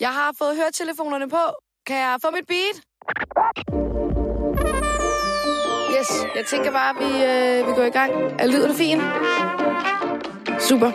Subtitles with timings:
[0.00, 1.36] Jeg har fået høretelefonerne på.
[1.86, 2.76] Kan jeg få mit beat?
[5.98, 8.12] Yes, jeg tænker bare, at vi, øh, vi går i gang.
[8.38, 9.00] Er lyden fin?
[10.60, 10.90] Super.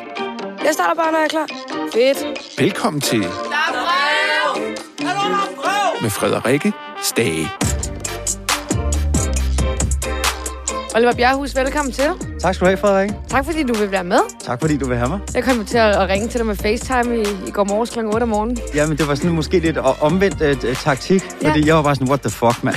[0.63, 1.47] Jeg starter bare, når jeg er klar.
[1.94, 2.60] Fedt.
[2.60, 4.76] Velkommen til Der er brev!
[6.01, 7.49] med Frederikke Stage.
[10.96, 12.06] Oliver Bjerghus, velkommen til.
[12.40, 13.10] Tak skal du have, Frederik.
[13.30, 14.20] Tak fordi du vil være med.
[14.40, 15.20] Tak fordi du vil have mig.
[15.34, 18.00] Jeg kom til at ringe til dig med FaceTime i, i går morges kl.
[18.00, 18.58] 8 om morgenen.
[18.76, 21.50] Jamen, det var sådan måske lidt omvendt uh, taktik, Ja.
[21.50, 22.76] fordi jeg var bare sådan, what the fuck, mand.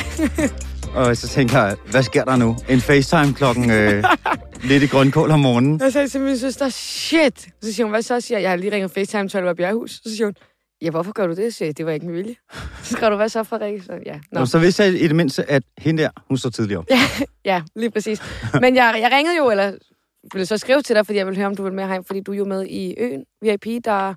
[0.97, 2.57] og så tænker jeg, hvad sker der nu?
[2.69, 4.05] En FaceTime klokken øh,
[4.71, 5.81] lidt i grønkål om morgenen.
[5.85, 7.41] Jeg sagde til min søster, shit.
[7.63, 8.21] Så siger hun, hvad så?
[8.21, 9.91] Siger jeg, jeg har lige ringet FaceTime til Oliver Bjerghus.
[9.91, 10.35] Så siger hun,
[10.83, 11.61] ja, hvorfor gør du det?
[11.61, 12.35] Jeg, det var ikke med vilje.
[12.83, 13.83] Så skrev du, hvad så, Frederik?
[13.83, 14.41] Så, ja, Nå.
[14.41, 16.87] Og så vidste jeg i det mindste, at hende der, hun står tidligere op.
[17.45, 18.23] ja, lige præcis.
[18.61, 19.73] Men jeg, jeg ringede jo, eller
[20.33, 22.21] ville så skrive til dig, fordi jeg ville høre, om du ville med herind, fordi
[22.21, 24.15] du er jo med i Øen VIP, der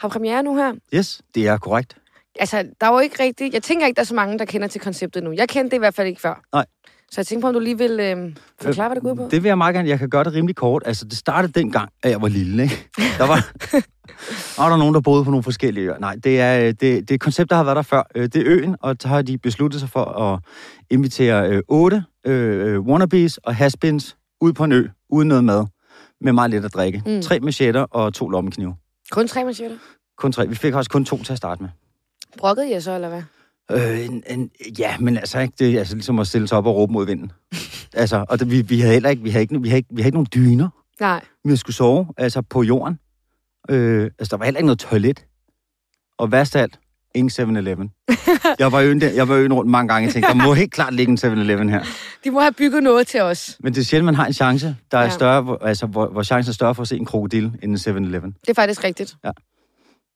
[0.00, 0.74] har premiere nu her.
[0.94, 1.96] Yes, det er korrekt.
[2.38, 3.54] Altså, der er jo ikke rigtigt...
[3.54, 5.32] Jeg tænker ikke, der er så mange, der kender til konceptet nu.
[5.32, 6.42] Jeg kendte det i hvert fald ikke før.
[6.52, 6.64] Nej.
[7.12, 9.28] Så jeg tænkte på, om du lige vil øh, forklare, hvad det går på.
[9.30, 9.88] Det vil jeg meget gerne.
[9.88, 10.82] Jeg kan gøre det rimelig kort.
[10.86, 12.88] Altså, det startede dengang, at jeg var lille, ikke?
[13.18, 13.36] Der var,
[14.56, 15.98] der var der nogen, der boede på nogle forskellige øer.
[15.98, 18.02] Nej, det er, øh, det, det er et koncept, der har været der før.
[18.14, 20.40] Øh, Det er øen, og så har de besluttet sig for at
[20.90, 25.66] invitere øh, otte øh, wannabes og haspins ud på en ø, uden noget mad,
[26.20, 27.02] med meget lidt at drikke.
[27.06, 27.22] Mm.
[27.22, 28.74] Tre machetter og to lommeknive.
[29.10, 29.76] Kun tre machetter.
[30.18, 30.48] Kun tre.
[30.48, 31.70] Vi fik også kun to til at starte med.
[32.38, 33.22] Brokkede jeg så, eller hvad?
[33.70, 36.76] Øh, en, en, ja, men altså ikke det altså ligesom at stille sig op og
[36.76, 37.32] råbe mod vinden.
[37.94, 40.02] altså, og det, vi, vi havde heller ikke, vi havde ikke, vi havde ikke, vi
[40.02, 40.68] havde ikke nogen dyner.
[41.00, 41.20] Nej.
[41.44, 42.98] Vi skulle sove, altså på jorden.
[43.70, 45.24] Øh, altså, der var heller ikke noget toilet.
[46.18, 46.78] Og værst alt,
[47.14, 47.92] ingen 7-Eleven.
[48.58, 50.72] jeg var øen, der, jeg var øen rundt mange gange, og tænkte, der må helt
[50.72, 51.84] klart ligge en 7-Eleven her.
[52.24, 53.56] De må have bygget noget til os.
[53.60, 55.08] Men det er sjældent, man har en chance, der er Ja.
[55.10, 58.36] større, altså, hvor, hvor chancen er større for at se en krokodil end en 7-Eleven.
[58.40, 59.16] Det er faktisk rigtigt.
[59.24, 59.30] Ja.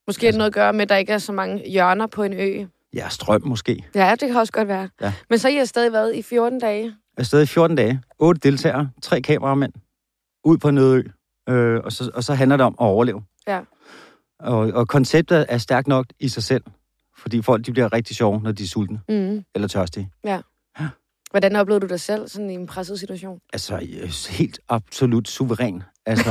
[0.06, 2.22] Måske er det noget at gøre med, at der ikke er så mange hjørner på
[2.22, 2.64] en ø.
[2.94, 3.84] Ja, strøm måske.
[3.94, 4.88] Ja, det kan også godt være.
[5.00, 5.12] Ja.
[5.30, 6.94] Men så er I stadig været i 14 dage.
[7.18, 8.00] Afsted i 14 dage.
[8.18, 9.72] 8 deltagere, tre kameramænd,
[10.44, 11.02] ud på en ø.
[11.48, 13.22] Øh, og, så, og så handler det om at overleve.
[13.46, 13.60] Ja.
[14.40, 16.64] Og, og konceptet er stærkt nok i sig selv.
[17.18, 19.44] Fordi folk de bliver rigtig sjove, når de er sultne Mm.
[19.54, 20.10] eller tørstige.
[21.30, 23.40] Hvordan oplevede du dig selv sådan i en presset situation?
[23.52, 23.76] Altså,
[24.30, 25.82] helt absolut suveræn.
[26.06, 26.30] Altså,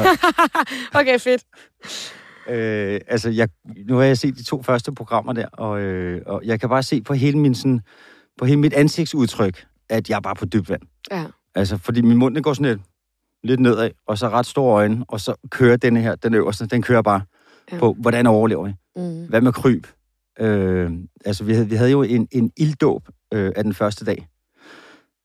[1.00, 1.44] Okay, fedt.
[2.50, 3.50] Øh, altså jeg,
[3.88, 6.84] nu har jeg set de to første programmer der, og, øh, og jeg kan bare
[6.84, 7.82] se på hele, min, sådan,
[8.38, 10.82] på hele mit ansigtsudtryk, at jeg er bare på dyb vand.
[11.12, 11.26] Ja.
[11.56, 12.82] Altså, fordi min mund den går sådan lidt,
[13.44, 16.82] lidt nedad, og så ret store øjne, og så kører denne her, den øverste, den
[16.82, 17.22] kører bare
[17.72, 17.80] Ja.
[17.80, 18.74] på, hvordan overlever vi?
[18.96, 19.26] Mm.
[19.30, 19.88] Hvad med kryb?
[20.40, 20.92] Øh,
[21.26, 24.28] altså, vi havde, vi havde jo en, en ilddåb øh, af den første dag,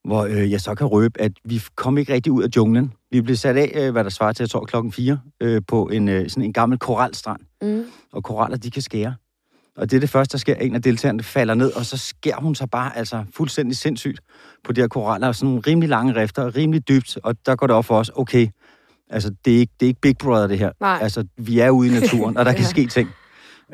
[0.05, 2.93] hvor øh, jeg så kan røbe, at vi kom ikke rigtig ud af junglen.
[3.11, 5.85] Vi blev sat af, øh, hvad der svarer til, jeg tror, klokken 4, øh, på
[5.89, 7.41] en, øh, sådan en gammel koralstrand.
[7.63, 7.85] Mm.
[8.13, 9.15] Og koraller, de kan skære.
[9.77, 10.55] Og det er det første, der sker.
[10.55, 14.21] En af deltagerne falder ned, og så skærer hun sig bare altså fuldstændig sindssygt
[14.65, 15.29] på de her koraller.
[15.29, 17.19] Og sådan nogle rimelig lange rifter, rimelig dybt.
[17.23, 18.49] Og der går det op for os, okay,
[19.11, 20.73] altså det er ikke, det er ikke Big Brother det her.
[20.81, 20.99] Nej.
[21.03, 22.69] Altså vi er ude i naturen, og der kan Ja.
[22.69, 23.09] ske ting.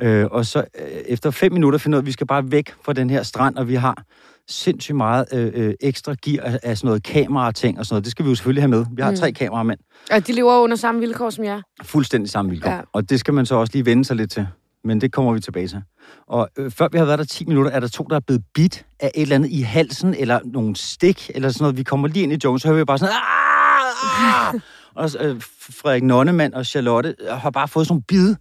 [0.02, 2.74] Øh, og så øh, efter fem minutter finder vi ud at vi skal bare væk
[2.84, 4.02] fra den her strand, og vi har
[4.48, 7.94] sindssygt meget øh, øh, ekstra gear af, af sådan noget kamera og ting og sådan
[7.94, 8.04] noget.
[8.04, 8.86] Det skal vi jo selvfølgelig have med.
[8.96, 9.16] Vi har Mm.
[9.16, 9.78] tre kameramænd.
[10.10, 11.60] Og de lever under samme vilkår som jer.
[11.82, 12.70] Fuldstændig samme vilkår.
[12.70, 12.80] Ja.
[12.92, 14.46] Og det skal man så også lige vende sig lidt til.
[14.84, 15.82] Men det kommer vi tilbage til.
[16.28, 18.42] Og øh, før vi har været der 10 minutter, er der to, der er blevet
[18.54, 21.76] bit af et eller andet i halsen, eller nogle stik, eller sådan noget.
[21.76, 24.54] Vi kommer lige ind i junglen, så hører vi bare sådan, "Ah!
[24.54, 24.60] Ah!"
[25.02, 25.40] og øh,
[25.80, 28.34] Frederik Nonnemann og Charlotte øh, har bare fået sådan nogle bid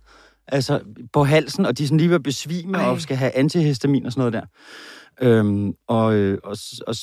[0.47, 0.79] altså,
[1.13, 2.85] på halsen, og de er sådan lige ved at besvime Ej.
[2.85, 4.41] og skal have antihistamin og sådan noget der.
[5.21, 6.95] Øhm, og, øh, og, og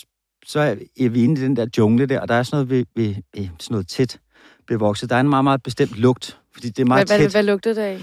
[0.47, 3.05] så er vi inde i den der jungle der, og der er sådan noget, ved,
[3.05, 4.19] ved, ved, sådan noget tæt
[4.67, 5.11] bevokset.
[5.11, 7.43] Der er en meget, meget bestemt lugt, fordi det er Hvad, meget hvad, tæt, hvad
[7.43, 8.01] lugtede det af?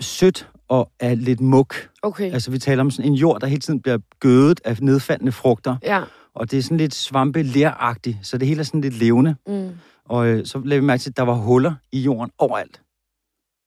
[0.00, 1.88] sødt og er lidt muk.
[2.02, 2.32] Okay.
[2.32, 5.76] Altså, vi taler om sådan en jord, der hele tiden bliver gødet af nedfaldende frugter,
[5.82, 6.02] Ja.
[6.34, 9.36] og det er sådan lidt svampe leragtigt, så det hele er sådan lidt levende.
[9.46, 9.70] Mm.
[10.04, 12.80] Og øh, så lavede vi mærke til, at der var huller i jorden overalt.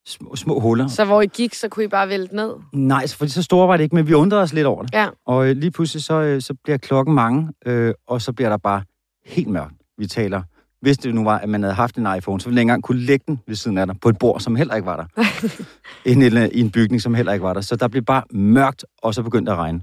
[0.10, 0.88] Små, små huller.
[0.88, 2.52] Så hvor I gik, så kunne I bare vælte ned?
[2.74, 4.94] Nej, så- fordi så store var det ikke, men vi undrede os lidt over det.
[4.94, 5.08] Ja.
[5.28, 8.58] Og øh, lige pludselig så, øh, så bliver klokken mange, øh, og så bliver der
[8.58, 8.82] bare
[9.26, 9.74] helt mørkt.
[9.98, 10.42] Vi taler,
[10.82, 13.00] hvis det nu var, at man havde haft en iPhone, så ville man engang kunne
[13.00, 15.24] lægge den ved siden af dig på et bord, som heller ikke var der.
[16.06, 17.62] En- i en bygning, som heller ikke var der.
[17.62, 19.82] Så der blev bare mørkt, og så begyndte at regne.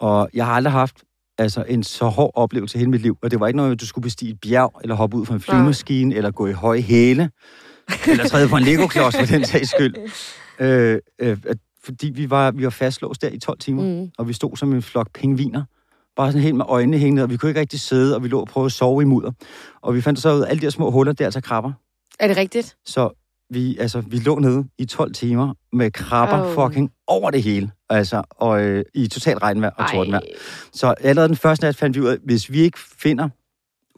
[0.00, 0.96] Og jeg har aldrig haft
[1.38, 3.86] altså, en så hård oplevelse i hele mit liv, og det var ikke noget, du
[3.86, 7.30] skulle bestige et bjerg, eller hoppe ud fra en flyvemaskine, eller gå i høje hæle,
[8.08, 9.94] eller træde på en Lego-klods for den sags skyld.
[10.60, 11.36] Øh, øh,
[11.84, 14.10] fordi vi var, vi var fastlåst der i 12 timer, mm.
[14.18, 15.64] Og vi stod som en flok pingviner.
[16.16, 18.40] Bare sådan helt med øjnene hængende, og vi kunne ikke rigtig sidde, og vi lå
[18.40, 19.32] og prøvede at sove i mudder.
[19.82, 21.72] Og vi fandt så ud af, alle de her små huller, det er altså krabber.
[22.18, 22.76] Er det rigtigt?
[22.86, 23.10] Så
[23.50, 26.54] vi, altså, vi lå nede i 12 timer med krabber Åh.
[26.54, 27.70] fucking over det hele.
[27.90, 30.20] Altså, og øh, i total regnvejr og tordenvejr.
[30.20, 30.32] Ej.
[30.72, 33.28] Så allerede den første nat fandt vi ud af, at hvis vi ikke finder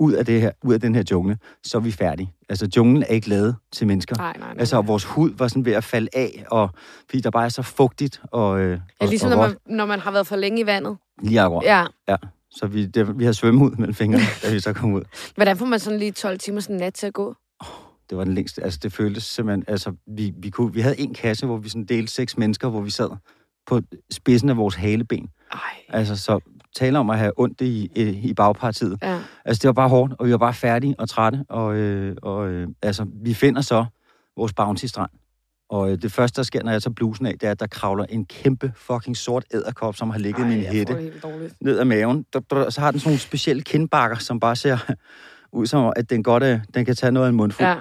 [0.00, 2.32] ud af, det her, ud af den her jungle, så er vi færdige.
[2.49, 4.17] Altså, junglen er ikke lavet til mennesker.
[4.17, 4.56] Nej, nej, nej.
[4.58, 6.70] Altså, vores hud var sådan ved at falde af, og
[7.11, 8.23] fordi der bare er så fugtigt.
[8.25, 10.97] Og, øh, Ja, ligesom og når man, når man har været for længe i vandet.
[11.23, 11.87] Lige akkurat.
[12.08, 12.17] Ja.
[12.50, 15.02] Så vi, det, vi havde svømmehud mellem fingrene, da vi så kom ud.
[15.37, 17.35] Hvordan får man sådan lige 12 timer sådan nat til at gå?
[18.11, 18.62] Det var den længste.
[18.62, 19.64] Altså, det føltes simpelthen...
[19.69, 22.81] Altså, vi, vi, kunne, vi havde en kasse, hvor vi sådan delte seks mennesker, hvor
[22.81, 23.11] vi sad
[23.67, 23.81] på
[24.11, 25.29] spidsen af vores haleben.
[25.52, 25.58] Ej.
[25.88, 26.41] Altså, så
[26.76, 28.99] taler om at have ondt i, i, i bagpartiet.
[29.02, 29.19] Ja.
[29.44, 31.44] Altså, det var bare hårdt, og vi var bare færdige og trætte.
[31.49, 33.84] Og, øh, og øh, altså, vi finder så
[34.37, 35.11] vores bounty-strand.
[35.70, 37.67] Og øh, det første, der sker, når jeg tager blusen af, det er, at der
[37.67, 41.78] kravler en kæmpe fucking sort æderkop, som har ligget i min Ej, får hætte ned
[41.78, 42.25] ad maven.
[42.32, 44.78] Der, der, så har den sådan nogle specielle kindbakker, som bare ser
[45.52, 47.69] ud som, at den godt øh, den kan tage noget af en mundfuld.
[47.69, 47.76] Ja.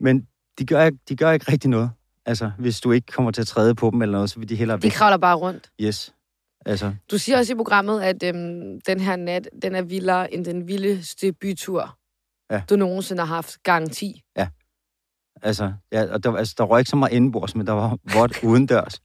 [0.00, 0.26] Men
[0.58, 1.90] de gør, ikke- de gør ikke rigtig noget.
[2.26, 4.56] Altså, hvis du ikke kommer til at træde på dem eller noget, så vil de
[4.56, 4.92] hellere De væk.
[4.92, 5.70] kravler bare rundt.
[5.80, 6.14] Yes.
[6.66, 10.44] Altså, Du siger også i programmet, at øhm, den her nat, den er vildere end
[10.44, 11.98] den vildeste bytur,
[12.50, 12.62] Ja.
[12.70, 14.22] du nogensinde har haft gang 10.
[15.42, 18.42] altså, ja, og der, altså, der røg ikke så meget indenbords, men der var vådt
[18.48, 19.00] udendørs.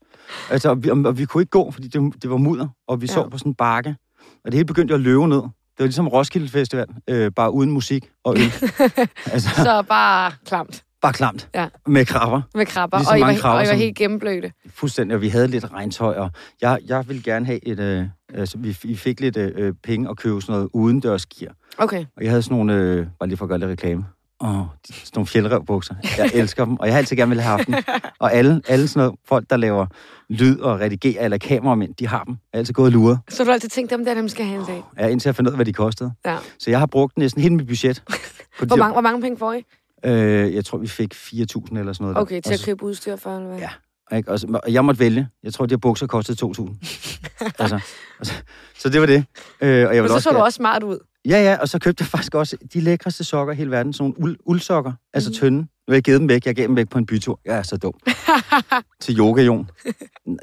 [0.50, 3.06] Altså, og vi, og vi kunne ikke gå, fordi det, det var mudder, og vi
[3.06, 3.12] Ja.
[3.12, 3.14] ja.
[3.14, 3.96] sov på sådan en bakke.
[4.44, 5.36] Og det hele begyndte at løbe ned.
[5.36, 8.52] Det var ligesom Roskilde Festival, øh, bare uden musik og øl.
[9.34, 11.48] altså, Så bare klamt bare klamt.
[11.54, 11.68] Ja.
[11.86, 12.42] Med krabber.
[12.54, 14.52] med krabber, Lige så og I, var, krabber, og I var helt gennemblødte.
[14.74, 16.30] Fuldstændig, og vi havde lidt regntøj, og
[16.60, 17.80] jeg, jeg ville gerne have et...
[17.80, 18.04] Øh,
[18.34, 21.52] altså, vi, vi fik lidt øh, penge og købe sådan noget udendørsgear.
[21.78, 22.04] Okay.
[22.16, 24.04] Og jeg havde sådan nogle, øh, bare lige for at gøre lidt reklame,
[24.40, 24.50] Åh,
[24.88, 25.94] de- sådan nogle fjeldrevbukser.
[26.18, 27.74] Jeg elsker dem, og jeg har altid gerne ville have haft dem.
[28.20, 29.86] Og alle, alle sådan noget, folk, der laver
[30.28, 32.32] lyd og redigerer eller kameramænd, de har dem.
[32.32, 33.18] Jeg har altid gået og luret.
[33.28, 34.82] Så du har altid tænkt, dem der, dem skal have en dag.
[34.98, 36.12] Ja, indtil jeg fandt ud af, hvad de kostede.
[36.26, 36.36] Ja.
[36.58, 38.02] Så jeg har brugt næsten hele mit budget.
[38.66, 39.64] Hvor mange, hvor mange penge får I?
[40.04, 41.34] Øh, jeg tror, vi fik 4.000
[41.78, 42.14] eller sådan noget.
[42.14, 42.20] der.
[42.20, 43.58] Okay, til Og at købe udstyr for, eller hvad?
[43.58, 43.70] Ja.
[44.16, 44.30] Ikke?
[44.32, 45.28] Og, og jeg måtte vælge.
[45.42, 46.62] Jeg tror, de her bukser kostede 2.000.
[47.58, 47.80] altså,
[48.18, 48.34] altså,
[48.78, 49.24] så det var det.
[49.60, 50.98] Øh, og jeg Men så også så du også smart ud.
[51.28, 53.92] Ja, ja, og så købte jeg faktisk også de lækreste sokker i hele verden.
[53.92, 55.34] Sådan nogle uld, uldsokker, altså Mhm.
[55.34, 55.58] tynde.
[55.58, 56.46] Nu har jeg givet dem væk.
[56.46, 57.40] Jeg gav dem væk på en bytur.
[57.44, 57.92] Jeg er så dum.
[59.00, 59.70] Til yoga, Jon.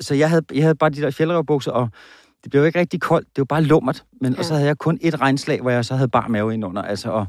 [0.01, 1.89] Så jeg havde, jeg havde bare de der fjeldrevbukser, og
[2.43, 3.27] det blev jo ikke rigtig koldt.
[3.27, 4.03] Det var bare lummert.
[4.21, 4.35] Men, ja.
[4.35, 4.39] Ja.
[4.39, 6.81] Og så havde jeg kun et regnslag, hvor jeg så havde bar mave ind under.
[6.81, 7.25] Altså, og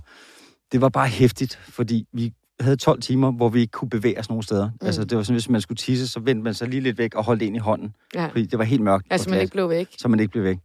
[0.73, 4.29] det var bare hæftigt, fordi vi havde 12 timer, hvor vi ikke kunne bevæge os
[4.29, 4.65] nogen steder.
[4.81, 4.87] Mm.
[4.87, 7.15] Altså, det var sådan, hvis man skulle tisse, så vendte man sig lige lidt væk
[7.15, 7.95] og holdt ind i hånden.
[8.15, 8.27] Ja.
[8.27, 9.07] Fordi det var helt mørkt.
[9.11, 9.89] Altså, man ikke blev væk.
[9.99, 10.57] så man ikke blev væk.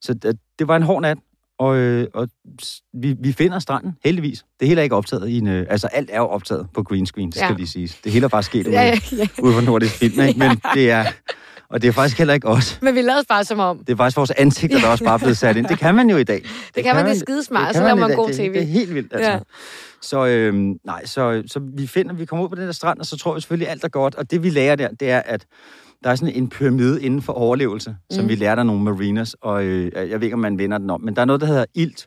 [0.00, 1.18] Så det, det var en hård nat,
[1.58, 2.28] og, øh, og
[2.92, 4.44] vi, vi finder stranden, heldigvis.
[4.60, 5.46] Det hele er ikke optaget i en...
[5.46, 7.56] Øh, altså, alt er jo optaget på green screen, det skal Ja.
[7.56, 7.94] lige siges.
[8.04, 9.26] Det hele er bare sket ude, Ja, ja, ja, ja.
[9.42, 10.38] ude for Nordisk Film, ikke?
[10.38, 11.04] Men det er...
[11.68, 12.78] Og det er faktisk heller ikke os.
[12.82, 13.78] Men vi lavede bare som om.
[13.78, 15.66] Det er faktisk vores ansigter, der er også bare blevet sat ind.
[15.66, 16.44] Det kan man jo i dag.
[16.74, 18.16] Det, kan man, det er skidesmart, det så laver man dag.
[18.16, 18.52] god det, TV.
[18.52, 19.30] Det er helt vildt, altså.
[19.30, 19.38] Ja.
[20.02, 23.06] Så, øhm, nej, så, så vi finder, vi kommer ud på den der strand, og
[23.06, 24.14] så tror vi selvfølgelig, alt er godt.
[24.14, 25.46] Og det vi lærer der, det er, at
[26.04, 28.16] der er sådan en pyramide inden for overlevelse, mm.
[28.16, 30.90] som vi lærte af nogle mariners, og øh, jeg ved ikke, om man vender den
[30.90, 32.06] om, men der er noget, der hedder ilt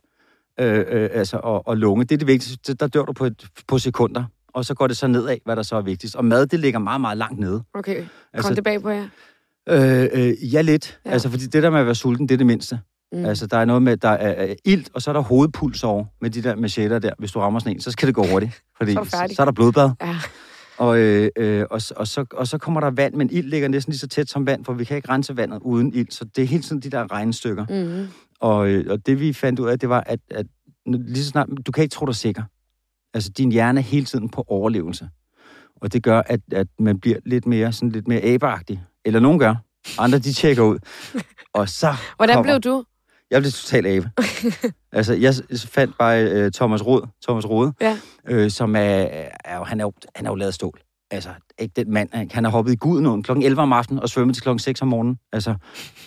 [0.59, 2.03] øh, øh, altså, og, og lunge.
[2.05, 2.73] Det er det vigtigste.
[2.73, 4.23] Der dør du på, et, på sekunder,
[4.53, 6.15] og så går det så nedad, hvad der så er vigtigst.
[6.15, 7.63] Og mad, det ligger meget, meget langt nede.
[7.73, 9.07] Okay, kom Altså- tilbage på jer.
[9.69, 10.99] Øh, øh, ja, lidt.
[11.05, 11.11] Ja.
[11.11, 12.79] Altså, fordi det der med at være sulten, det er det mindste.
[13.11, 13.19] Mm.
[13.19, 13.25] Mm.
[13.25, 16.05] Altså, der er noget med, der er, er ilt, og så er der hovedpuls over
[16.21, 17.11] med de der machetter der.
[17.19, 18.61] Hvis du rammer sådan en, så skal det gå hurtigt.
[18.77, 19.35] Fordi Så er færdig.
[19.35, 19.89] så er der blodbad.
[20.01, 20.15] Ja.
[20.77, 23.91] Og, øh, øh, og, og, så, og så kommer der vand, men ild ligger næsten
[23.91, 26.07] lige så tæt som vand, for vi kan ikke rense vandet uden ild.
[26.11, 27.65] Så det er hele tiden de der regnestykker.
[27.69, 28.07] Mm-hmm.
[28.39, 30.45] Og, øh, og det vi fandt ud af, det var, at, at
[30.85, 32.43] lige så snart, du kan ikke tro dig sikker.
[33.13, 35.09] Altså, din hjerne er hele tiden på overlevelse.
[35.81, 38.83] Og det gør, at, at man bliver lidt mere, sådan lidt mere abeagtig.
[39.07, 39.55] Eller nogen gør.
[39.97, 40.79] Andre, de tjekker ud.
[41.53, 42.83] Og så Hvordan kommer, blev du?
[43.31, 44.09] Jeg blev totalt abe.
[44.91, 45.33] altså, jeg
[45.65, 47.97] fandt bare øh, Thomas Rod, Thomas Rode, Ja.
[48.27, 48.79] øh, som er,
[49.45, 50.79] er, jo- han er, jo, han er jo lavet stål.
[51.11, 53.31] Altså, ikke den mand, han- har hoppet i Gudenåen kl.
[53.31, 54.49] 11 om aftenen og svømmet til kl.
[54.59, 55.17] 6 om morgenen.
[55.33, 55.55] Altså,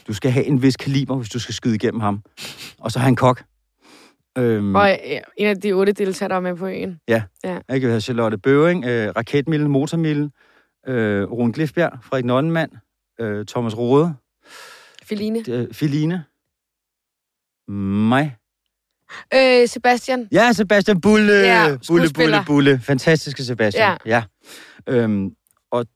[0.08, 2.22] du skal have en vis kaliber, hvis du skal skyde igennem ham.
[2.80, 3.42] Og så har han kok.
[4.38, 4.96] Øhm, Og øh,
[5.36, 6.98] en af de otte deltagere, der var med på øen.
[7.08, 7.22] jeg
[7.68, 10.30] kan have Charlotte Bøving, øh, Raketmille, Motormille,
[10.88, 12.70] øh, Rune Glifbjerg, Frederik Nonnemand,
[13.20, 14.14] øh, Thomas Rode,
[15.02, 15.44] Feline.
[15.48, 16.24] øh, Filine,
[17.68, 18.36] mig,
[19.34, 20.28] Øh, Sebastian.
[20.32, 21.32] Ja, Sebastian Bulle.
[21.32, 22.08] Ja, Bulle.
[22.14, 22.80] Bulle, Bulle.
[22.80, 23.98] Fantastiske Sebastian.
[24.06, 24.22] Ja.
[24.86, 24.94] ja.
[24.94, 25.30] Øhm,
[25.70, 25.86] og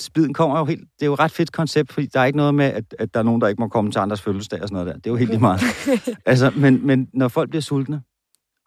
[0.00, 0.80] spiden kommer jo helt...
[0.80, 3.14] Det er jo et ret fedt koncept, fordi der er ikke noget med, at, at
[3.14, 5.00] der er nogen, der ikke må komme til andres fødselsdag og sådan noget der.
[5.00, 5.60] Det er jo helt lige meget.
[6.26, 8.02] altså, men, men når folk bliver sultne,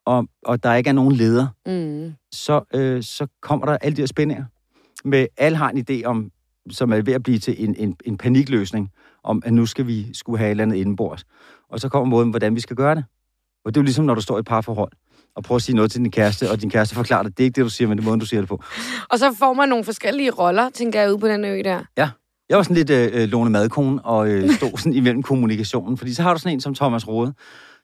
[0.05, 2.13] og, og der ikke er nogen leder, Mm.
[2.31, 4.45] så, øh, så kommer der alle de her spændinger.
[5.03, 6.31] Med, alle har en idé om,
[6.71, 8.89] som er ved at blive til en, en, en panikløsning,
[9.23, 11.25] om at nu skal vi skulle have et eller andet indenbords.
[11.69, 13.03] Og så kommer måden, hvordan vi skal gøre det.
[13.65, 14.91] Og det er jo ligesom, når du står i et parforhold
[15.35, 17.37] og prøver at sige noget til din kæreste, og din kæreste forklarer det.
[17.37, 18.63] Det er ikke det, du siger, men det er måden, du siger det på.
[19.09, 21.83] Og så får man nogle forskellige roller, tænker jeg, ude på den ø der.
[21.97, 22.09] Ja.
[22.49, 25.97] Jeg var sådan lidt øh, øh, låne madkone og øh, stod sådan imellem kommunikationen.
[25.97, 27.33] Fordi så har du sådan en som Thomas Rode,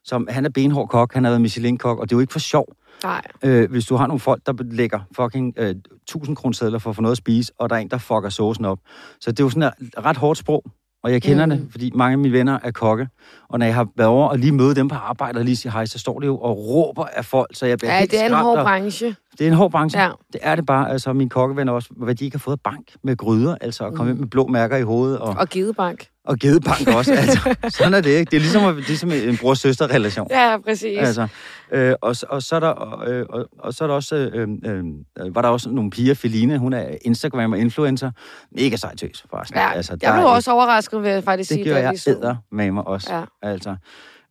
[0.04, 2.40] som han er benhård kok, han har været Michelin-kok, og det er jo ikke for
[2.40, 2.66] sjov.
[3.04, 3.22] Nej.
[3.44, 7.02] Øh, hvis du har nogle folk, der lægger fucking øh, 1000 kroner for at få
[7.02, 8.80] noget at spise, og der er en, der fucker saucen op.
[9.20, 10.64] Så det er jo sådan et ret hårdt sprog.
[11.04, 11.52] Og jeg kender mm.
[11.52, 13.08] det, fordi mange af mine venner er kokke.
[13.50, 15.74] Og når jeg har været over og lige møde dem på arbejde og lige siger
[15.74, 18.22] hej, så står det jo og råber af folk, så jeg bliver Ja, helt det
[18.22, 19.16] er en hård branche.
[19.40, 20.02] Det er en hård branche.
[20.02, 20.10] Ja.
[20.34, 20.90] Det er det bare.
[20.92, 24.12] Altså, mine kokkevenner også, hvad de ikke har fået bank med gryder, altså at komme
[24.12, 24.16] mm.
[24.18, 26.06] ind med blå mærker i hovedet, og, Og gidebank.
[26.26, 27.14] og gedebank også.
[27.14, 28.30] Altså, sådan er det ikke.
[28.30, 30.28] Det er ligesom, det er ligesom en bror-søster-relation.
[30.32, 30.98] Ja, præcis.
[31.00, 31.28] Altså,
[31.72, 34.48] øh, og, så- og, så er der, øh, og, og så er der også, øh,
[34.66, 34.84] øh,
[35.20, 38.12] øh, var der også nogle piger, Feline, hun er Instagram og influencer.
[38.52, 39.58] Mega sejtøs, forresten.
[39.60, 41.66] Ja, altså, jeg blev også overrasket, vil jeg faktisk det sige.
[41.66, 43.16] gør da jeg æder med mig også.
[43.16, 43.24] Ja.
[43.42, 43.76] Altså,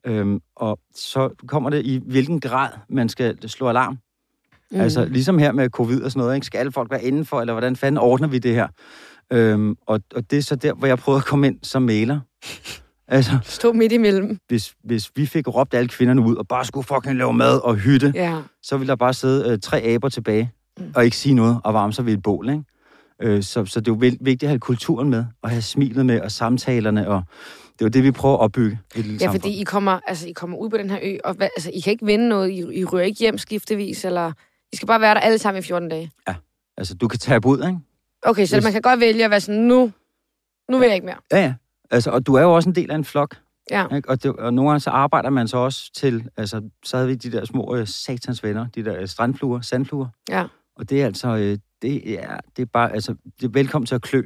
[0.07, 3.99] øhm, og så kommer det i hvilken grad man skal slå alarm.
[4.73, 4.81] Mm.
[4.81, 6.47] Altså, ligesom her med covid og sådan noget, ikke?
[6.47, 8.67] skal alle folk være indenfor, eller hvordan fanden ordner vi det her?
[9.33, 12.21] Øhm, og, og det er så der, hvor jeg prøvede at komme ind som maler.
[13.12, 14.39] Altså, Stå midt imellem.
[14.49, 17.75] hvis, hvis vi fik råbt alle kvinderne ud, og bare skulle fucking lave mad og
[17.77, 18.37] hytte, Ja.
[18.62, 20.53] så ville der bare sidde øh, tre aber tilbage,
[20.95, 22.62] og ikke sige noget, og varme sig ved et bål, ikke?
[23.23, 26.21] Øh, så, så det er jo vigtigt at have kulturen med, og have smilet med,
[26.21, 27.23] og samtalerne, og
[27.73, 29.41] det er jo det, vi prøver at opbygge et lille Ja, samfund.
[29.41, 31.81] fordi I kommer, altså, I kommer ud på den her ø, og hvad, altså, I
[31.81, 32.50] kan ikke vinde noget.
[32.50, 34.33] I, I rører ikke hjem skiftevis, eller...
[34.73, 36.11] I skal bare være der alle sammen i 14 dage.
[36.77, 37.79] Altså, du kan tabe ud, ikke?
[38.23, 38.65] Okay, så Yes.
[38.65, 39.93] man kan godt vælge at være sådan, nu,
[40.71, 41.17] nu vil jeg ikke mere.
[41.33, 41.55] Ja, ja.
[41.91, 43.37] Altså, og du er jo også en del af en flok.
[43.71, 43.87] Ja.
[43.97, 44.09] Ikke?
[44.09, 47.15] Og, det, og nogle gange så arbejder man så også til, altså, så havde vi
[47.15, 50.07] de der små øh, satans venner, de der øh, strandfluer, sandfluer.
[50.29, 50.47] Ja.
[50.77, 53.95] Og det er altså, øh, det er, det er bare, altså, det er velkommen til
[53.95, 54.23] at klø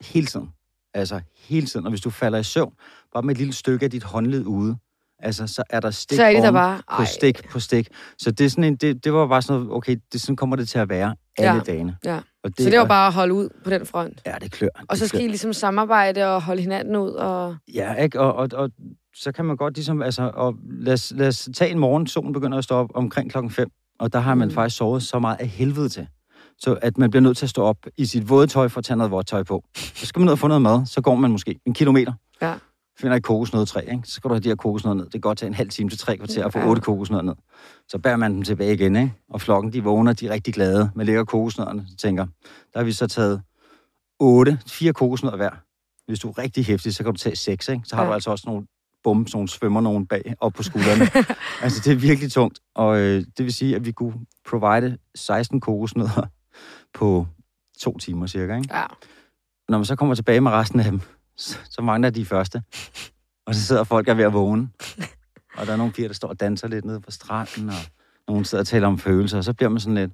[0.00, 0.50] hele tiden.
[0.94, 1.86] Altså, hele tiden.
[1.86, 2.74] Og hvis du falder i søvn,
[3.12, 4.76] bare med et lille stykke af dit håndled ude,
[5.22, 7.88] altså, så er der stik Så er det der bare, på stik på stik.
[8.18, 10.56] Så det, er sådan en, det, det var bare sådan noget, okay, det, sådan kommer
[10.56, 11.60] det til at være alle Ja.
[11.60, 11.96] dagene.
[12.04, 12.16] Ja.
[12.44, 14.20] Og Så det var bare at holde ud på den front.
[14.26, 14.68] Ja, det klør.
[14.88, 15.18] Og så det klør.
[15.18, 17.10] skal I ligesom samarbejde og holde hinanden ud.
[17.10, 17.56] Og...
[17.74, 18.20] Ja, ikke?
[18.20, 18.70] Og, og, og
[19.16, 22.32] så kan man godt ligesom, altså, og lad, os, lad os tage en morgen, solen
[22.32, 23.68] begynder at stå op omkring klokken 5,
[24.00, 24.54] og der har man Mm.
[24.54, 26.06] faktisk sovet så meget af helvede til.
[26.58, 28.84] Så at man bliver nødt til at stå op i sit våde tøj for at
[28.84, 29.64] tage noget vådt tøj på.
[29.76, 32.12] Så skal man ned og få noget mad, så går man måske en kilometer.
[32.42, 32.54] Ja.
[33.02, 34.00] Finder et kokosnød ikke?
[34.04, 35.04] Så skal du have de her kokosnødder ned.
[35.04, 37.34] Det kan godt tage en halv time til tre kvarter at få otte kokosnødder ned.
[37.88, 39.14] Så bærer man dem tilbage igen, ikke?
[39.30, 41.84] Og flokken, de vågner, de er rigtig glade med lækker kokosnødderne.
[41.88, 42.26] Så tænker,
[42.72, 43.42] der har vi så taget
[44.20, 45.50] otte, fire kokosnødder hver.
[46.06, 47.82] Hvis du er rigtig hæftig, så kan du tage seks, ikke?
[47.84, 48.08] Så har ja.
[48.08, 48.66] du altså også nogle
[49.04, 51.08] bum, sådan nogle svømmer nogen bag op på skuldrene.
[51.64, 52.60] altså, det er virkelig tungt.
[52.74, 54.14] Og øh, det vil sige, at vi kunne
[54.50, 56.26] provide 16 kokosnødder
[56.94, 57.26] på
[57.80, 58.76] to timer cirka, ikke?
[58.76, 58.84] Ja.
[59.68, 61.00] Når man så kommer tilbage med resten af dem,
[61.36, 62.62] så, så mangler de første.
[63.46, 64.68] Og så sidder folk og er ved at vågne.
[65.56, 67.74] Og der er nogle piger, der står og danser lidt nede på stranden, og
[68.28, 70.12] nogen sidder og taler om følelser, og så bliver man sådan lidt,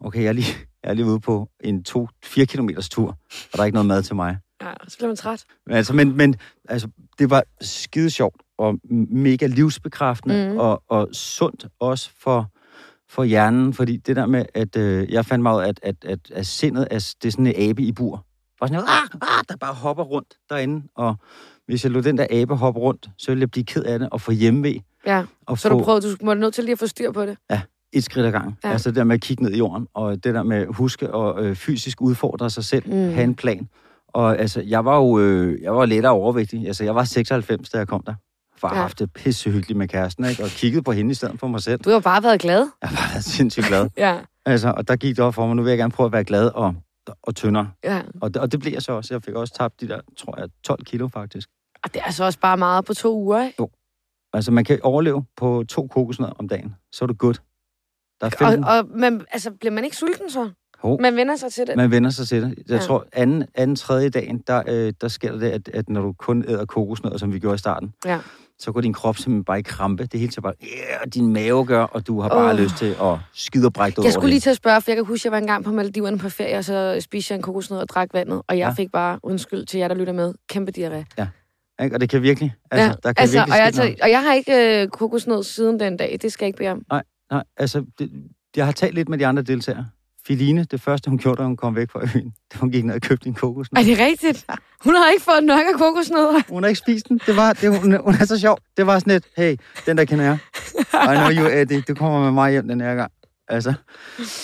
[0.00, 3.60] okay, jeg er lige, jeg er lige ude på en 2-4 kilometers tur, og der
[3.60, 4.38] er ikke noget mad til mig.
[4.62, 5.44] ja, så bliver man træt.
[5.66, 6.36] Men, altså, men, men
[6.68, 8.78] altså, det var skide sjovt, og
[9.10, 10.58] mega livsbekræftende, mm.
[10.58, 12.50] og, og sundt også for,
[13.08, 15.96] for hjernen, fordi det der med, at øh, jeg fandt mig ud af, at, at,
[16.04, 18.26] at, at sindet er, det er sådan en abe i bur.
[18.62, 21.14] Bare sådan, ah, ah, der bare hopper rundt derinde, og
[21.66, 24.08] hvis jeg lod den der abe hoppe rundt, så ville jeg blive ked af det
[24.12, 24.82] og få hjemmevæg.
[25.06, 25.24] Ja.
[25.46, 27.36] Og Så få du prøvede, du må nødt til lige at få styr på det.
[27.92, 28.56] et skridt ad gangen.
[28.64, 28.68] Ja.
[28.68, 28.72] Ja.
[28.72, 31.14] Altså det der med at kigge ned i jorden, og det der med at huske
[31.14, 32.92] og øh, fysisk udfordre sig selv, Mm.
[32.92, 33.68] have en plan.
[34.08, 36.66] Og altså, jeg var jo øh, jeg var lettere overvægtig.
[36.66, 38.14] Altså, jeg var 96, da jeg kom der.
[38.56, 38.76] For jeg Ja.
[38.76, 40.42] har haft det pissehyggeligt med kæresten, ikke?
[40.44, 41.80] Og kiggede på hende i stedet for mig selv.
[41.80, 42.58] Du har bare været glad.
[42.82, 43.88] Jeg var sindssygt glad.
[43.96, 46.12] Ja, Altså, og der gik det op for mig, nu vil jeg gerne prøve at
[46.12, 46.74] være glad og,
[47.22, 47.70] og tyndere.
[47.84, 48.02] ja.
[48.20, 49.14] Og det, og det blev jeg så også.
[49.14, 51.48] Jeg fik også tabt de der, tror jeg, 12 kilo faktisk.
[51.84, 53.66] Og det er altså også bare meget på to uger, ikke?
[54.32, 56.74] Altså, man kan overleve på to kokosnødder om dagen.
[56.92, 57.34] Så er du good.
[58.20, 58.64] Der er 15.
[58.64, 60.50] Og, og men, altså, bliver man ikke sulten så?
[60.84, 60.98] Jo.
[61.00, 61.76] Man vender sig til det.
[61.76, 62.54] Man vender sig til det.
[62.58, 62.78] Jeg Ja.
[62.78, 66.44] tror, anden, anden tredje dagen, der, øh, der sker det, at, at når du kun
[66.48, 68.20] æder kokosnødder, som vi gjorde i starten, Ja.
[68.58, 70.06] Så går din krop simpelthen bare i krampe.
[70.06, 72.58] Det hele tager bare, yeah, din mave gør, og du har bare Åh.
[72.58, 75.04] lyst til at skide og brække Jeg skulle lige til at spørge, for jeg kan
[75.04, 77.78] huske, at jeg var engang på Maldiverne på ferie, og så spiste jeg en kokosnød
[77.78, 78.72] og drak vandet, og jeg Ja.
[78.74, 81.04] fik bare, undskyld til jer, der lytter med, kæmpe diarré.
[81.18, 81.28] hele.
[81.82, 81.96] Ikke?
[81.96, 84.00] Og det kan virkelig, altså, ja, der kan altså, virkelig og, jeg, noget.
[84.00, 86.82] og jeg har ikke øh, kokosnød siden den dag, det skal jeg ikke bede om.
[87.30, 88.10] Nej, altså, det,
[88.56, 89.86] jeg har talt lidt med de andre deltagere.
[90.26, 92.94] Filine, det første, hun gjorde, da hun kom væk fra øen, det hun gik ned
[92.94, 93.82] og købte en kokosnød.
[93.82, 94.46] Er det rigtigt?
[94.84, 96.40] Hun har ikke fået nok af kokosnødder.
[96.48, 97.20] Hun har ikke spist den.
[97.26, 98.58] Det var, det, hun, hun er så sjov.
[98.76, 100.38] Det var sådan et, hey, den der kender jeg.
[101.14, 101.80] I know you, Eddie.
[101.88, 103.12] Du kommer med mig hjem den her gang.
[103.48, 103.74] Altså,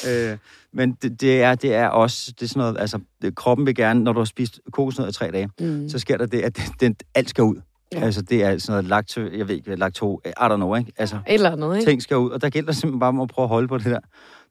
[0.08, 0.38] øh,
[0.72, 3.74] men det, det, er, det er også, det er sådan noget, altså, det, kroppen vil
[3.74, 5.88] gerne, når du har spist kokosnød i tre dage, Mm.
[5.88, 7.56] så sker der det, at den, den, alt skal ud.
[7.92, 8.00] Ja.
[8.00, 10.92] Altså, det er sådan noget lakto, jeg ved ikke, lakto, I don't know, ikke?
[10.96, 11.90] Altså, Et eller andet, ikke?
[11.90, 13.86] ting skal ud, og der gælder simpelthen bare om at prøve at holde på det
[13.86, 13.98] der,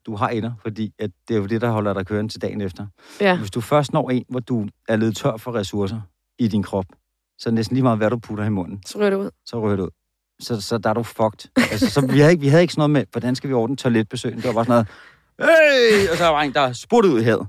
[0.06, 2.60] du har ender, fordi at det er jo det, der holder dig kørende til dagen
[2.60, 2.86] efter.
[3.20, 3.38] Ja.
[3.38, 6.00] Hvis du først når en, hvor du er lidt tør for ressourcer
[6.38, 6.84] i din krop,
[7.38, 9.30] så er det næsten lige meget, hvad du putter i munden, Så ryger det ud.
[9.46, 9.90] så rører det ud.
[10.40, 11.50] Så, så der er du fucked.
[11.56, 13.76] Altså, så vi, havde ikke, vi havde ikke sådan noget med, hvordan skal vi ordne
[13.76, 14.36] toiletbesøg?
[14.36, 14.86] Det var bare sådan
[15.38, 15.50] noget,
[16.02, 16.08] hey!
[16.10, 17.46] Og så var en, der spurgte ud i havet.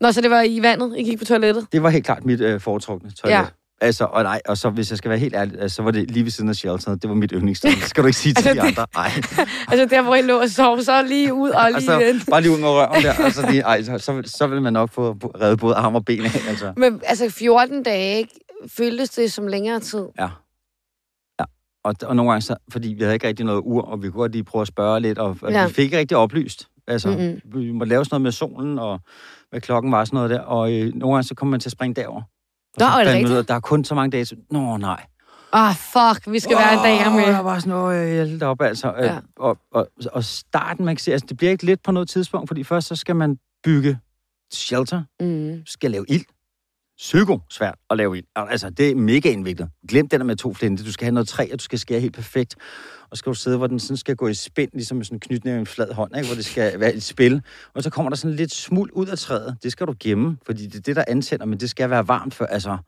[0.00, 1.66] Nå, så det var i vandet, I gik på toilettet?
[1.72, 3.36] Det var helt klart mit øh, foretrukne toilet.
[3.36, 3.44] Ja.
[3.80, 6.10] Altså, og nej, og så hvis jeg skal være helt ærlig, altså, så var det
[6.10, 7.02] lige ved siden af shelteret.
[7.02, 7.70] Det var mit yndlingssted.
[7.70, 8.86] Det skal du ikke sige til Altså, de andre.
[8.94, 9.10] Nej.
[9.70, 11.92] Altså der, hvor I lå og sov, så lige ud og lige...
[11.92, 14.62] Altså, bare lige ud med røven der, og så, lige, ej, så, så, så vil
[14.62, 16.72] man nok få reddet både arm og ben af, altså.
[16.76, 18.30] Men altså 14 dage, ikke?
[18.68, 20.04] føltes det som længere tid?
[20.18, 20.28] Ja.
[21.40, 21.44] ja.
[21.84, 24.20] Og, og nogle gange, så, fordi vi havde ikke rigtig noget ur, og vi kunne
[24.20, 25.66] godt lige prøve at spørge lidt, og, og Ja.
[25.66, 26.68] vi fik ikke rigtig oplyst.
[26.86, 27.18] Altså, Mhm.
[27.20, 27.60] mm-hmm.
[27.64, 29.00] vi må lave sådan noget med solen, og
[29.50, 31.72] hvad klokken var, sådan noget der, og øh, nogle gange, så kommer man til at
[31.72, 32.22] springe derover.
[32.78, 33.48] Nå, er det rigtigt?
[33.48, 34.36] der er kun så mange dage til.
[34.50, 35.04] Nå, nej.
[35.52, 37.34] Ah, fuck, vi skal være en dag med.
[37.34, 38.88] Der var sådan noget, øh, helt op, altså.
[38.98, 39.04] Ja.
[39.04, 39.18] Ja.
[39.36, 42.48] Og, og, og starten, man kan sige, altså, det bliver ikke lidt på noget tidspunkt,
[42.50, 43.98] fordi først så skal man bygge
[44.52, 45.62] shelter, Mm.
[45.66, 46.24] skal lave ild.
[46.98, 48.26] Psyko svært at lave ind.
[48.36, 49.68] Altså, det er mega indviklet.
[49.88, 50.84] Glem det der med to flinte.
[50.84, 52.56] Du skal have noget træ, og du skal skære helt perfekt.
[53.10, 55.16] Og så skal du sidde, hvor den sådan skal gå i spænd, ligesom med sådan
[55.16, 56.28] en knytnæve i en flad hånd, ikke?
[56.28, 57.42] hvor det skal være et spil.
[57.74, 59.56] Og så kommer der sådan lidt smuld ud af træet.
[59.62, 62.34] Det skal du gemme, fordi det er det, der antænder, men det skal være varmt
[62.34, 62.78] for, altså,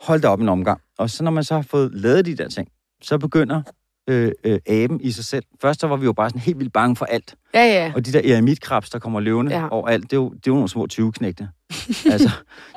[0.00, 0.80] hold da op en omgang.
[0.98, 2.68] Og så når man så har fået lavet de der ting,
[3.02, 3.62] så begynder
[4.08, 5.44] øh, øh, aben i sig selv.
[5.60, 7.34] Først så var vi jo bare sådan helt vildt bange for alt.
[7.54, 7.92] Ja, ja.
[7.96, 9.68] Og de der eremitkrabs, der kommer løvende Ja.
[9.68, 11.48] overalt, det er, jo, det er jo nogle små 20-knægte.
[12.12, 12.30] altså,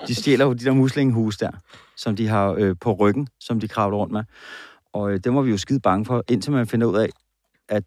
[0.08, 1.52] de stjæler jo de der muslingehus der,
[1.98, 4.24] som de har øh, på ryggen, som de kravler rundt med.
[4.94, 7.10] Og øh, dem var vi jo skide bange for, indtil man finder ud af,
[7.70, 7.84] at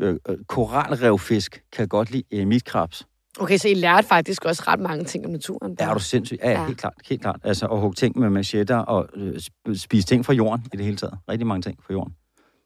[0.00, 3.06] øh, øh, koralrevfisk kan godt lide eremitkrabs.
[3.40, 5.76] Okay, så I lærte faktisk også ret mange ting om naturen.
[5.80, 6.40] Ja, er du sindssygt?
[6.42, 6.66] Ja, Ja.
[6.66, 6.94] helt klart.
[7.08, 7.40] Helt klart.
[7.44, 10.84] Altså, at hugge ting med machetter og øh, sp- spise ting fra jorden i det
[10.84, 11.18] hele taget.
[11.30, 12.12] Rigtig mange ting fra jorden.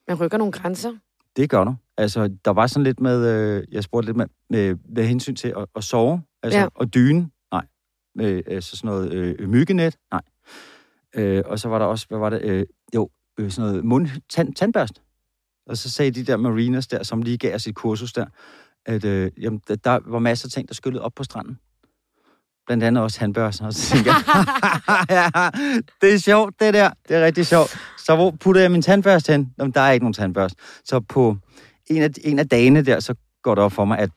[0.08, 0.92] Man rykker nogle grænser.
[1.36, 1.74] Det gør du.
[1.96, 5.48] Altså, der var sådan lidt med, øh, jeg spurgte lidt med, med, med hensyn til
[5.56, 6.66] at, at sove, altså, Ja.
[6.74, 7.66] og dyne, nej.
[8.14, 10.22] Med, altså sådan noget øh, myggenet, nej.
[11.14, 14.08] Øh, og så var der også, hvad var det, øh, jo, øh, sådan noget mund,
[14.30, 15.02] tand, tandbørst.
[15.66, 18.26] Og så sagde de der mariners der, som lige gav os et kursus der,
[18.86, 21.58] at øh, jamen, der, der var masser af ting, der skyllede op på stranden.
[22.66, 23.66] Blandt andet også tandbørster.
[23.66, 24.44] Og så tænkte jeg,
[25.10, 25.50] ja,
[26.00, 26.90] det er sjovt, det der.
[27.08, 27.76] Det er rigtig sjovt.
[27.98, 29.52] Så hvor putter jeg min tandbørste hen?
[29.58, 30.58] Jamen, der er ikke nogen tandbørste.
[30.84, 31.36] Så på
[31.86, 34.10] en af, en af dagene der, så går det op for mig, at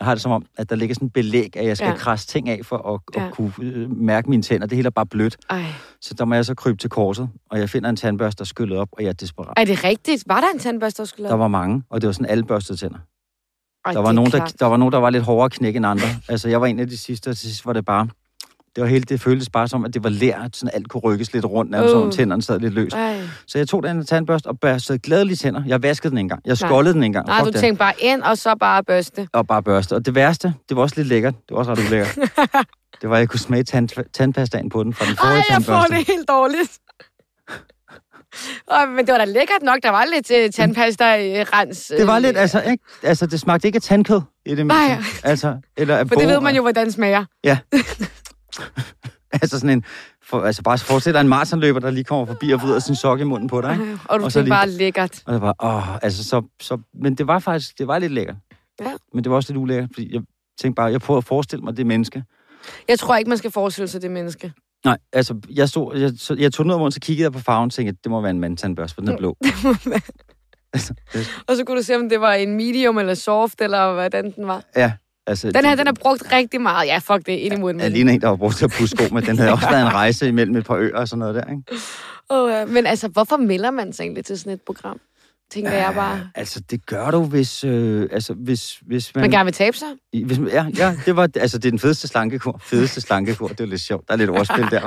[0.00, 1.94] jeg har det som om, at der ligger sådan et belæg, at jeg skal Ja.
[1.96, 3.26] krasse ting af for at, Ja.
[3.26, 4.66] at kunne øh, mærke mine tænder.
[4.66, 5.36] Det hele er bare blødt.
[5.50, 5.64] Ej.
[6.00, 8.46] Så der må jeg så krybe til korset, og jeg finder en tandbørste, der er
[8.46, 9.52] skyllet op, og jeg er desperat.
[9.56, 10.24] Er det rigtigt?
[10.26, 12.78] Var der en tandbørste, der skulle Der var mange, og det var sådan alle børstede
[12.78, 12.98] tænder.
[13.88, 16.06] Ej, Der var, nogen, der, der var nogen, der var lidt hårdere knæk end andre.
[16.28, 18.08] Altså, jeg var en af de sidste, og til sidst var det bare...
[18.76, 21.32] Det var helt, det føltes bare som, at det var lær, sådan alt kunne rykkes
[21.32, 22.02] lidt rundt, nærmest Uh.
[22.02, 22.94] som tænderne sad lidt løst.
[22.96, 23.20] Ej.
[23.46, 25.62] Så jeg tog den tandbørste og børstede gladeligt tænder.
[25.66, 26.42] Jeg vaskede den en gang.
[26.44, 27.26] Jeg skoldede den en gang.
[27.26, 27.60] Nej, Fuck du det.
[27.60, 29.28] tænkte bare ind, og så bare børste.
[29.32, 29.94] Og bare børste.
[29.94, 31.34] Og det værste, det var også lidt lækkert.
[31.34, 32.18] Det var også ret ulækkert.
[33.02, 35.62] det var, at jeg kunne smage tand, tandpastaen på den fra den forrige Ej, jeg
[35.62, 35.94] får tandbørste.
[35.96, 36.72] det helt dårligt.
[38.70, 39.78] Ej, men det var da lækkert nok.
[39.82, 41.86] Der var lidt uh, tandpasta-rens.
[41.98, 42.84] Det var lidt, altså, ikke?
[43.02, 44.98] altså, det smagte ikke af tandkød i det Nej.
[45.24, 47.24] Altså, eller af For det ved man jo, hvordan smager.
[49.32, 49.84] Altså sådan en,
[50.22, 53.20] for, altså bare forestil dig en maratonløber, der lige kommer forbi og vrider sin sok
[53.20, 53.84] i munden på dig, ikke?
[53.84, 55.22] Øh, Og du Og så lige- bare lækkert.
[55.26, 58.36] Og det var, åh, altså så, så, men det var faktisk, det var lidt lækkert.
[58.80, 58.92] Ja.
[59.14, 60.22] Men det var også lidt ulækkert, fordi jeg
[60.60, 62.24] tænkte bare, jeg prøvede at forestille mig det menneske.
[62.88, 64.52] Jeg tror ikke, man skal forestille sig det menneske.
[64.84, 67.38] Nej, altså, jeg, stod, jeg, jeg tog den ud af munden, så kiggede jeg på
[67.38, 69.36] farven og tænkte, at det må være en mandtandbørste, for den er blå.
[70.74, 73.92] altså, det, Og så kunne du se, om det var en medium eller soft, eller
[73.92, 74.64] hvordan den var.
[74.76, 74.92] ja,
[75.26, 75.50] altså...
[75.50, 76.86] Den her, den er brugt rigtig meget.
[76.86, 77.80] Ja, fuck det, ind i munden.
[77.80, 79.22] Jeg ligner en, der var brugt til at pusse sko med.
[79.22, 81.62] Den havde også været en rejse imellem et par øer og sådan noget der, ikke?
[82.28, 82.64] Oh, ja.
[82.66, 85.00] Men altså, hvorfor melder man sig egentlig til sådan et program?
[85.50, 86.30] Tænker jeg bare.
[86.34, 87.64] Altså, det gør du, hvis...
[87.64, 89.22] Øh, altså, hvis, hvis man...
[89.22, 89.88] Man gerne vil tabe sig?
[90.24, 92.60] Hvis, ja, ja, det var, altså, det er den fedeste slankekur.
[92.62, 94.08] Fedeste slankekur, det er lidt sjovt.
[94.08, 94.80] Der er lidt ordspil der,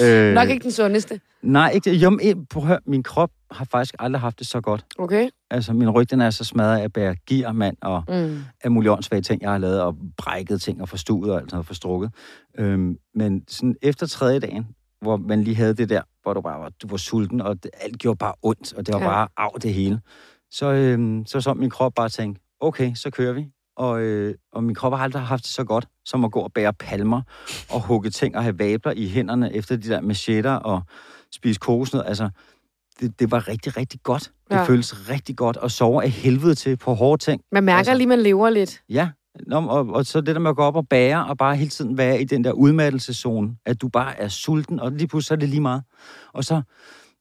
[0.00, 0.04] hva'?
[0.04, 1.20] Øh, Nok ikke den sundeste.
[1.42, 1.96] Nej, ikke det.
[1.96, 4.84] Jo, men, prøv at høre, min krop har faktisk aldrig haft det så godt.
[4.98, 5.28] Okay.
[5.50, 8.38] Altså, min ryg, den er så smadret af at bære gear, mand, og Mm.
[8.64, 11.56] af mulige åndssvage ting, jeg har lavet, og brækket ting, og forstuet og alt sådan
[11.56, 12.10] noget, forstrukket.
[12.58, 14.66] Øhm, men sådan efter tredje dagen,
[15.02, 17.70] hvor man lige havde det der, hvor du bare var, du var sulten, og det,
[17.80, 19.06] alt gjorde bare ondt, og det var Ja.
[19.06, 20.00] bare af det hele.
[20.50, 23.46] Så, øhm, så så min krop bare tænkte, okay, så kører vi.
[23.76, 26.52] Og, øh, og min krop har aldrig haft det så godt, som at gå og
[26.52, 27.22] bære palmer,
[27.70, 30.82] og hugge ting og have vabler i hænderne efter de der machetter, og
[31.32, 32.02] spise kokosnød.
[32.06, 32.30] Altså,
[33.00, 34.32] det, det var rigtig, rigtig godt.
[34.50, 34.62] Det ja.
[34.64, 37.42] føles rigtig godt at sove af helvede til på hårde ting.
[37.52, 38.82] Man mærker Altså- lige, man lever lidt.
[38.88, 39.10] Ja,
[39.46, 41.70] Nå, og, og så det der med at gå op og bære, og bare hele
[41.70, 45.34] tiden være i den der udmattelseszone, at du bare er sulten, og lige pludselig så
[45.34, 45.82] er det lige meget.
[46.32, 46.62] Og så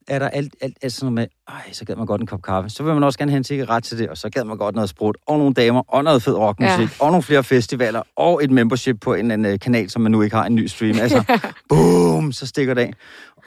[0.08, 2.42] er der alt, alt, alt sådan noget med, ej, så gad man godt en kop
[2.42, 2.70] kaffe.
[2.70, 4.76] Så vil man også gerne have en cigaret til det, og så gad man godt
[4.76, 7.06] noget sprut, og nogle damer, og noget fed rockmusik, Ja.
[7.06, 10.22] og nogle flere festivaler, og et membership på en anden øh, kanal, som man nu
[10.22, 10.96] ikke har en ny stream.
[11.02, 12.94] Altså, boom, så stikker det af.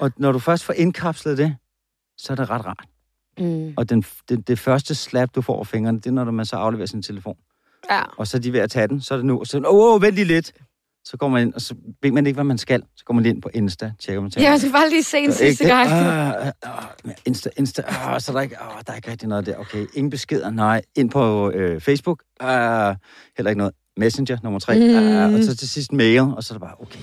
[0.00, 1.56] Og når du først får indkapslet det,
[2.16, 2.84] så er det ret rart.
[3.38, 3.74] Mm.
[3.76, 6.56] Og den, det, det første slap, du får over fingrene, det er, når man så
[6.56, 7.36] afleverer sin telefon.
[7.92, 8.02] Ja.
[8.18, 9.94] Og så er de ved at tage den, så er det nu, og så åh,
[9.94, 10.52] oh, vent lige lidt.
[11.04, 12.82] Så går man ind, og så ved man ikke, hvad man skal.
[12.96, 15.18] Så går man lige ind på Insta, tjekker man Ja, jeg skal bare lige se
[15.18, 15.90] en sidste gang.
[15.90, 19.46] Ah, ah, Insta, Insta, ah, så er der ikke, ah, der er ikke rigtig noget
[19.46, 19.56] der.
[19.56, 20.82] Okay, ingen beskeder, nej.
[20.96, 22.96] Ind på øh, Facebook, ah,
[23.36, 23.74] heller ikke noget.
[23.96, 24.74] Messenger, nummer tre.
[24.78, 24.96] Mm.
[24.96, 26.98] Ah, og så til sidst mail, og så er det bare, okay.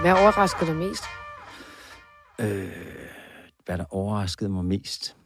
[0.00, 1.04] Hvad overrasker dig mest?
[3.76, 5.16] Der overraskede mig mest?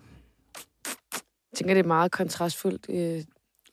[1.53, 3.25] Jeg tænker, det er meget kontrastfuldt øh, i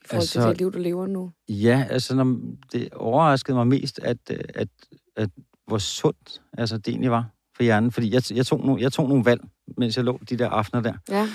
[0.06, 1.32] forhold altså, til det liv, du lever nu.
[1.50, 2.38] Ja, altså når,
[2.72, 4.68] det overraskede mig mest, at, øh, at,
[5.16, 5.30] at
[5.68, 7.92] hvor sundt altså, det egentlig var for hjernen.
[7.92, 9.42] Fordi jeg, jeg, tog nogle, jeg tog nogle valg,
[9.78, 10.94] mens jeg lå de der aftener der.
[11.10, 11.28] Ja.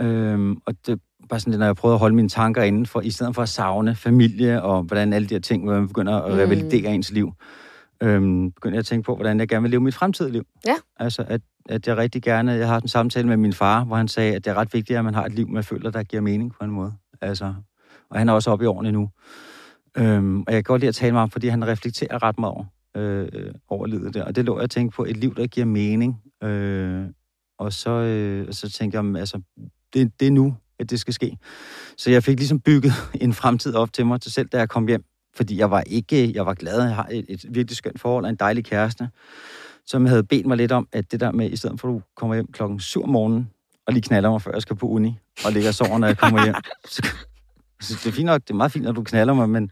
[0.00, 3.10] Øhm, og det bare sådan, når jeg prøvede at holde mine tanker inden for, i
[3.10, 6.32] stedet for at savne familie, og hvordan alle de her ting, hvor man begynder at
[6.32, 6.38] Mm.
[6.38, 7.32] revalidere ens liv,
[8.02, 10.46] øhm, begyndte jeg at tænke på, hvordan jeg gerne vil leve mit fremtidige liv.
[10.66, 10.74] Ja.
[10.96, 14.08] Altså, at, at jeg rigtig gerne, jeg har en samtale med min far, hvor han
[14.08, 16.22] sagde, at det er ret vigtigt, at man har et liv, man føler, der giver
[16.22, 16.92] mening på en måde.
[17.20, 17.54] Altså,
[18.10, 19.10] og han er også oppe i årene nu.
[19.96, 22.54] Øhm, og jeg kan godt lide at tale med ham, fordi han reflekterer ret meget
[22.54, 22.64] over,
[22.96, 24.24] øh, over livet der.
[24.24, 26.22] Og det lå jeg at tænke på, et liv, der giver mening.
[26.42, 27.04] Øh,
[27.58, 29.40] og så, øh, så tænkte jeg, altså,
[29.94, 31.36] det, det er nu, at det skal ske.
[31.96, 32.92] Så jeg fik ligesom bygget
[33.24, 35.04] en fremtid op til mig, til selv da jeg kom hjem.
[35.34, 38.30] Fordi jeg var ikke, jeg var glad, jeg har et, et virkelig skønt forhold og
[38.30, 39.08] en dejlig kæreste,
[39.86, 42.02] som havde bedt mig lidt om, at det der med, i stedet for at du
[42.16, 43.50] kommer hjem klokken 7 om morgenen,
[43.86, 46.18] og lige knaller mig, før jeg skal på uni, og ligger og sover, når jeg
[46.18, 46.54] kommer hjem.
[46.94, 47.02] Så,
[47.80, 49.70] så det er fint nok, det er meget fint, når du knaller mig, men,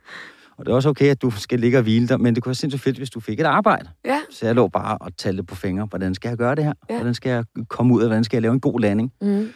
[0.57, 2.51] og det er også okay, at du skal ligge og hvile dig, men det kunne
[2.51, 3.89] være sindssygt fedt, hvis du fik et arbejde.
[4.05, 4.21] Ja.
[4.31, 6.73] Så jeg lå bare og talte på fingre, hvordan skal jeg gøre det her?
[6.91, 6.95] Ja.
[6.95, 9.13] Hvordan skal jeg komme ud, og hvordan skal jeg lave en god landing?
[9.21, 9.49] Mm.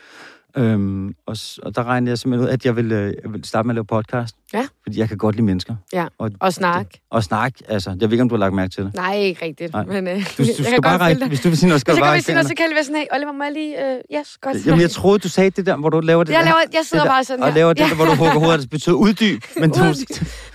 [0.57, 3.67] Øhm, og, og der regnede jeg simpelthen ud, at jeg ville, øh, jeg ville starte
[3.67, 4.37] med at lave podcast.
[4.55, 4.67] Ja.
[4.83, 5.75] Fordi jeg kan godt lide mennesker.
[5.93, 6.07] Ja.
[6.19, 6.87] Og, Og snak.
[7.11, 8.95] og snakke, altså, jeg ved ikke, om du har lagt mærke til det.
[8.95, 9.73] Nej, ikke rigtigt.
[9.73, 9.85] Nej.
[9.85, 11.93] Men, øh, Du, jeg du kan skal bare række, hvis du vil sige noget, skal
[11.93, 13.33] Hvis du jeg bare række til noget, så kan jeg lige være sådan, hey, Oliver,
[13.33, 13.93] må jeg lige...
[13.95, 14.67] Øh, yes, godt.
[14.67, 16.45] Jamen, jeg troede, du sagde det der, hvor du laver det jeg, der.
[16.45, 17.55] laver, jeg sidder det der, bare sådan og her.
[17.55, 19.43] laver det der, hvor du hugger hovedet, det betyder uddyb.
[19.61, 19.85] Men du,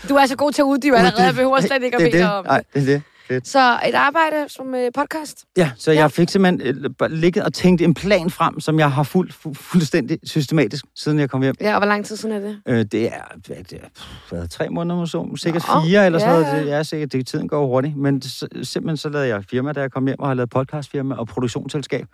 [0.10, 2.24] Du er så god til at uddybe allerede, jeg behøver slet ikke at det bede
[2.24, 2.32] det.
[2.32, 3.02] om Nej, det er det.
[3.28, 3.48] Fedt.
[3.48, 5.46] Så et arbejde som øh, podcast.
[5.58, 6.00] Ja, så Ja.
[6.00, 9.54] jeg fik simpelthen øh, ligget og tænkt en plan frem, som jeg har fuldt fu-
[9.54, 11.56] fuldstændig systematisk, siden jeg kom hjem.
[11.62, 12.62] Ja, og hvor lang tid siden er det?
[12.68, 13.88] Øh, det er, hvad, det er
[14.30, 16.58] hvad, tre måneder måske, sikkert Nå, fire eller sådan ja, noget.
[16.58, 16.66] ja.
[16.66, 17.98] Det er sikkert, det, tiden går hurtigt.
[17.98, 21.16] Men så- simpelthen så lavede jeg firma, da jeg kom hjem og har lavet podcastfirma
[21.16, 22.06] og produktionsselskab.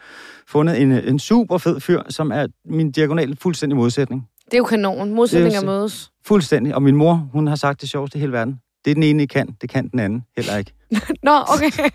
[0.47, 4.27] Fundet en, en super fed fyr, som er min diagonale fuldstændig modsætning.
[4.45, 5.13] Det er jo kanon.
[5.13, 6.11] Modsætninger er mødes.
[6.25, 6.75] Fuldstændig.
[6.75, 8.59] Og min mor, hun har sagt det sjoveste i hele verden.
[8.85, 10.73] Det den ene, I kan, det kan den anden heller ikke.
[11.23, 11.71] Nå, okay.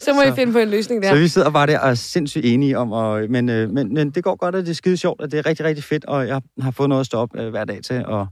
[0.00, 1.08] så må Så- I finde på en løsning der.
[1.08, 4.10] Så vi sidder bare der og er sindssygt enige om, og, men, øh, men, men
[4.10, 6.28] det går godt, og det er skide sjovt, og det er rigtig, rigtig fedt, og
[6.28, 8.26] jeg har fået noget at stå op øh, hver dag til, og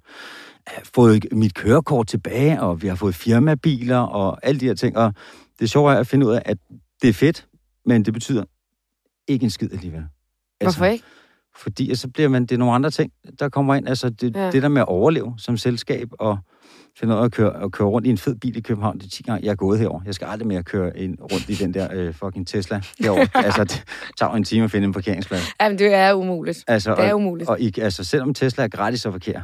[0.94, 5.14] fået mit kørekort tilbage, og vi har fået firmabiler, og alle de her ting, og
[5.60, 6.58] det sjove er at finde ud af, at
[7.02, 7.46] det er fedt,
[7.86, 8.44] men det betyder
[9.28, 10.04] ikke en skid alligevel.
[10.62, 11.04] Hvorfor ikke?
[11.56, 13.88] Fordi så bliver man, det er nogle andre ting, der kommer ind.
[13.88, 14.50] Altså det, ja.
[14.50, 16.38] det der med at overleve som selskab og
[17.00, 19.04] finde ud af at køre, at køre rundt i en fed bil i København, det
[19.06, 20.00] er 10 gange, jeg er gået herover.
[20.06, 23.26] Jeg skal aldrig mere køre ind, rundt i den der øh, fucking Tesla herovre.
[23.46, 23.84] altså, det
[24.18, 25.42] tager en time at finde en parkeringsplads.
[25.60, 26.64] Jamen, det er umuligt.
[26.68, 27.50] Altså, Det er og, umuligt.
[27.50, 29.42] og I, altså, selvom Tesla er gratis at parkere,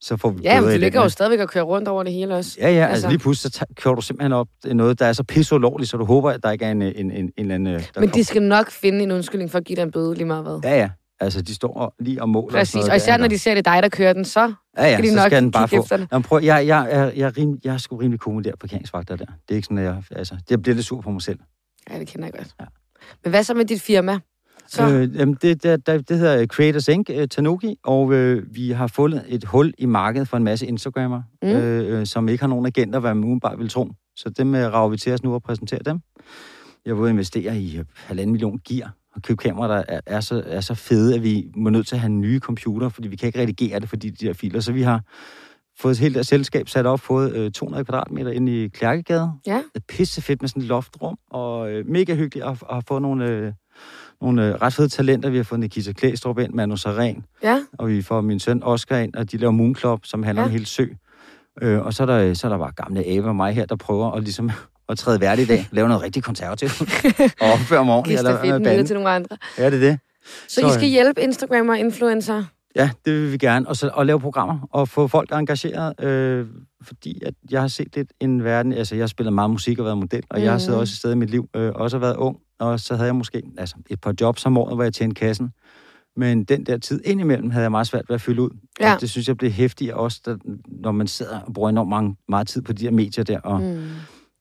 [0.00, 2.34] så får vi Ja, men den ligger jo stadigvæk og kører rundt over det hele
[2.34, 2.56] også.
[2.60, 5.12] Ja, ja, altså, Altså- lige pludselig så kører du simpelthen op det noget, der er
[5.12, 7.54] så pisse ulovligt, så du håber, at der ikke er en, en, en, en eller
[7.54, 7.74] anden...
[7.74, 10.24] øh, Men de skal nok finde en undskyldning for at give dig en bøde lige
[10.26, 10.60] meget hvad.
[10.64, 10.90] Ja, ja.
[11.20, 12.52] Altså, de står og- lige og måler.
[12.58, 14.40] Præcis, sådan noget og især der, når de ser, det dig, der kører den, så
[14.78, 15.86] Ja, ja, skal de så nok skal den bare få.
[15.96, 16.08] det.
[16.12, 18.48] Jamen, prøv, jeg, jeg, jeg, jeg, er rim, jeg er sgu rimelig cool med de
[18.48, 19.24] her parkeringsvagter der.
[19.24, 20.02] Det er ikke sådan, at jeg...
[20.10, 21.38] Altså, jeg bliver lidt sur på mig selv.
[21.90, 22.54] Ja, det kender jeg godt.
[22.60, 22.64] Ja.
[23.24, 24.18] Men hvad så med dit firma?
[24.68, 28.70] Så, Øh, jamen, det, det, det, det hedder Creators Inc., uh, Tanuki, og øh, vi
[28.70, 31.48] har fundet et hul i markedet for en masse Instagrammer, Mm.
[31.48, 33.88] øh, øh, som ikke har nogen agenter, hvad man udenbart vil tro.
[34.16, 36.00] Så dem øh, rager vi til os nu og præsentere dem.
[36.86, 40.42] Jeg vil investere i øh, halvanden million gear og købe kameraer, der er, er, så,
[40.46, 43.26] er så fede, at vi må nødt til at have nye computer, fordi vi kan
[43.26, 44.60] ikke redigere det, fordi de her filer.
[44.60, 45.00] Så vi har
[45.80, 49.32] fået et helt der selskab sat op, fået øh, 200 kvadratmeter ind i Klærkegade.
[49.46, 52.84] ja, Det er pisse fedt med sådan et loftrum, og øh, mega hyggeligt at, at
[52.88, 53.52] få nogle, øh,
[54.20, 55.30] nogle øh, ret fede talenter.
[55.30, 57.60] Vi har fået Nikita Klæstrup ind, Manu Saren, ja.
[57.78, 60.46] og vi får min søn Oscar ind, og de laver Moon Club, som handler Ja.
[60.46, 60.86] om helt sø.
[61.62, 63.76] Øh, og så er, der, så er der bare gamle Ava og mig her, der
[63.76, 64.50] prøver at, ligesom,
[64.88, 66.80] at træde værd i dag, lave noget rigtig konservativt,
[67.40, 68.18] og opføre mig ordentligt.
[68.18, 68.84] eller bande.
[68.86, 69.36] til nogle andre.
[69.58, 69.98] Ja, det er det.
[70.48, 72.44] Så, Så, I skal hjælpe Instagram og influencer
[72.76, 73.68] Ja, det vil vi gerne.
[73.68, 76.04] Og, så, og lave programmer og få folk engageret.
[76.04, 76.46] Øh,
[76.82, 78.72] fordi at jeg har set lidt en verden...
[78.72, 80.44] Altså, jeg har spillet meget musik og været model, og mm.
[80.44, 80.80] jeg har siddet Mhm.
[80.80, 82.36] også et sted i mit liv, øh, også har været ung.
[82.60, 85.50] Og så havde jeg måske altså, et par jobs om året, hvor jeg tjente kassen.
[86.16, 88.50] Men den der tid indimellem havde jeg meget svært ved at fylde ud.
[88.80, 88.94] Ja.
[88.94, 90.34] Og det synes jeg blev hæftigt også, da,
[90.66, 93.40] når man sidder og bruger enormt mange, meget tid på de her medier der.
[93.40, 93.88] Og Mm.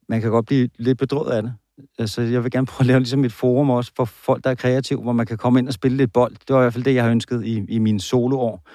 [0.09, 1.53] Man kan godt blive lidt bedrøvet af det.
[1.99, 4.55] Altså, jeg vil gerne prøve at lave ligesom et forum også for folk, der er
[4.55, 6.31] kreative, hvor man kan komme ind og spille lidt bold.
[6.31, 8.67] Det var i hvert fald det, jeg har ønsket i, i mine soloår.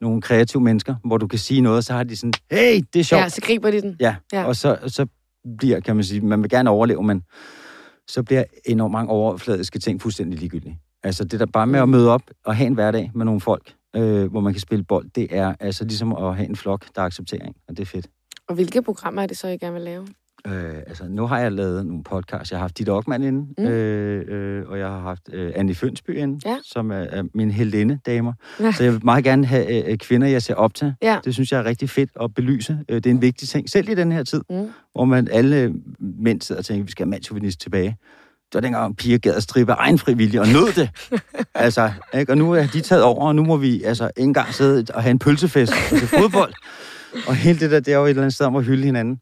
[0.00, 3.00] Nogle kreative mennesker, hvor du kan sige noget, og så har de sådan, hey, det
[3.00, 3.22] er sjovt.
[3.22, 3.96] Ja, så griber de den.
[4.00, 4.44] Ja, Ja.
[4.44, 5.06] og så, så
[5.58, 7.22] bliver, kan man sige, man vil gerne overleve, men
[8.08, 10.78] så bliver enormt mange overfladiske ting fuldstændig ligegyldige.
[11.02, 13.74] Altså det der bare med at møde op og have en hverdag med nogle folk,
[13.96, 17.02] øh, hvor man kan spille bold, det er altså ligesom at have en flok, der
[17.02, 18.06] accepterer en, og det er fedt.
[18.48, 20.06] Og hvilke programmer er det så, I gerne vil lave?
[20.46, 22.50] Øh, altså, nu har jeg lavet nogle podcasts.
[22.50, 23.64] Jeg har haft Ditte Ockmann inde, Mm.
[23.64, 26.56] øh, øh, og jeg har haft øh, Annie Fønsby inde, Ja.
[26.64, 28.32] som er, er min heldinde damer.
[28.60, 28.72] Ja.
[28.72, 30.94] Så jeg vil meget gerne have øh, kvinder, jeg ser op til.
[31.02, 31.18] Ja.
[31.24, 32.78] Det synes jeg er rigtig fedt at belyse.
[32.88, 34.68] Øh, det er en vigtig ting, selv i den her tid, Mm.
[34.92, 37.96] hvor man alle mænd sidder og tænker, vi skal have mandsjuvenist tilbage.
[38.46, 40.90] Det var dengang, piger gad at stribe af egen frivillig og nød det.
[41.54, 42.32] altså, ikke?
[42.32, 45.02] Og nu er de taget over, og nu må vi altså ikke engang sidde og
[45.02, 46.52] have en pølsefest og se fodbold.
[47.28, 49.20] og hele det der, det er jo et eller andet sted om at hylde hinanden.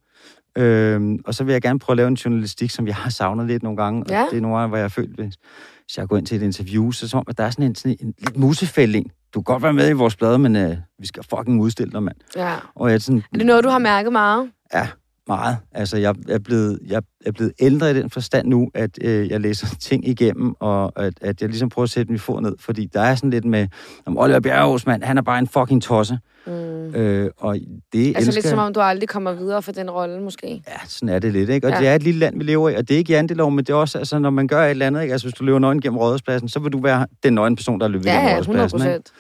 [0.57, 3.47] Øhm, og så vil jeg gerne prøve at lave en journalistik, som jeg har savnet
[3.47, 4.05] lidt nogle gange.
[4.09, 4.23] Ja.
[4.23, 6.43] Og det er nogle gange, hvor jeg har følt, hvis jeg går ind til et
[6.43, 9.13] interview, så er som om, at der er sådan en, sådan en lidt musefælding.
[9.35, 12.03] Du kan godt være med i vores blad, men øh, vi skal fucking udstille dig,
[12.03, 12.17] mand.
[12.37, 12.55] Ja.
[12.75, 14.51] Og jeg er sådan, Er det noget, du har mærket meget?
[14.75, 14.89] Ja,
[15.29, 15.57] meget.
[15.73, 19.41] Altså, jeg er blevet, jeg er blevet ældre i den forstand nu, at øh, jeg
[19.41, 22.87] læser ting igennem, og at, at jeg ligesom prøver at sætte min fod ned, fordi
[22.95, 23.69] der er sådan lidt med,
[24.07, 26.19] om Oliver Bjerrehus, mand, han er bare en fucking tosse.
[26.47, 26.53] Mm.
[26.95, 27.57] Øh, og
[27.93, 30.47] det Altså elsker lidt som om, du aldrig kommer videre for den rolle, måske.
[30.69, 31.67] Ja, sådan er det lidt, ikke?
[31.67, 31.77] Og Ja.
[31.77, 31.81] ja.
[31.83, 33.71] det er et lille land, vi lever i, og det er ikke jantelov, men det
[33.71, 35.13] er også, altså, når man gør et eller andet, ikke?
[35.13, 37.89] Altså, hvis du løber nøgen gennem rådhuspladsen, så vil du være den nøgne person, der
[37.89, 39.03] løber Ja, gennem ja, 100 rådhuspladsen, ikke?
[39.03, 39.11] procent.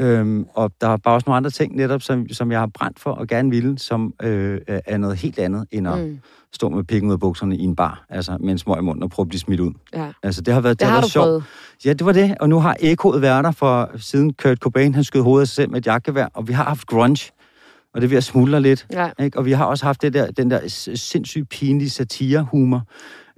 [0.00, 2.98] Øhm, og der er bare også nogle andre ting, netop, som, som jeg har brændt
[3.00, 6.18] for og gerne ville, som øh, er noget helt andet, end at Mm.
[6.52, 9.02] stå med pikken ud af bukserne i en bar, altså med en smøg i munden
[9.02, 9.72] og prøve at blive smidt ud.
[9.94, 10.12] Ja.
[10.22, 11.24] Altså, det har været, Det har været sjovt.
[11.24, 11.44] prøvet.
[11.84, 15.04] Ja, det var det, og nu har ekoet været der for siden Kurt Cobain, han
[15.04, 17.30] skød hovedet af sig selv med et jakkevær, og vi har haft grunge,
[17.94, 18.86] og det er ved at smuldre lidt.
[18.92, 19.10] Ja.
[19.20, 19.38] Ikke?
[19.38, 20.60] Og vi har også haft det der, den der
[20.94, 22.82] sindssygt pinlige satirehumor,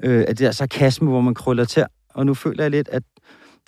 [0.04, 1.84] øh, af det der sarkasme, hvor man krøller til.
[2.14, 3.02] Og nu føler jeg lidt, at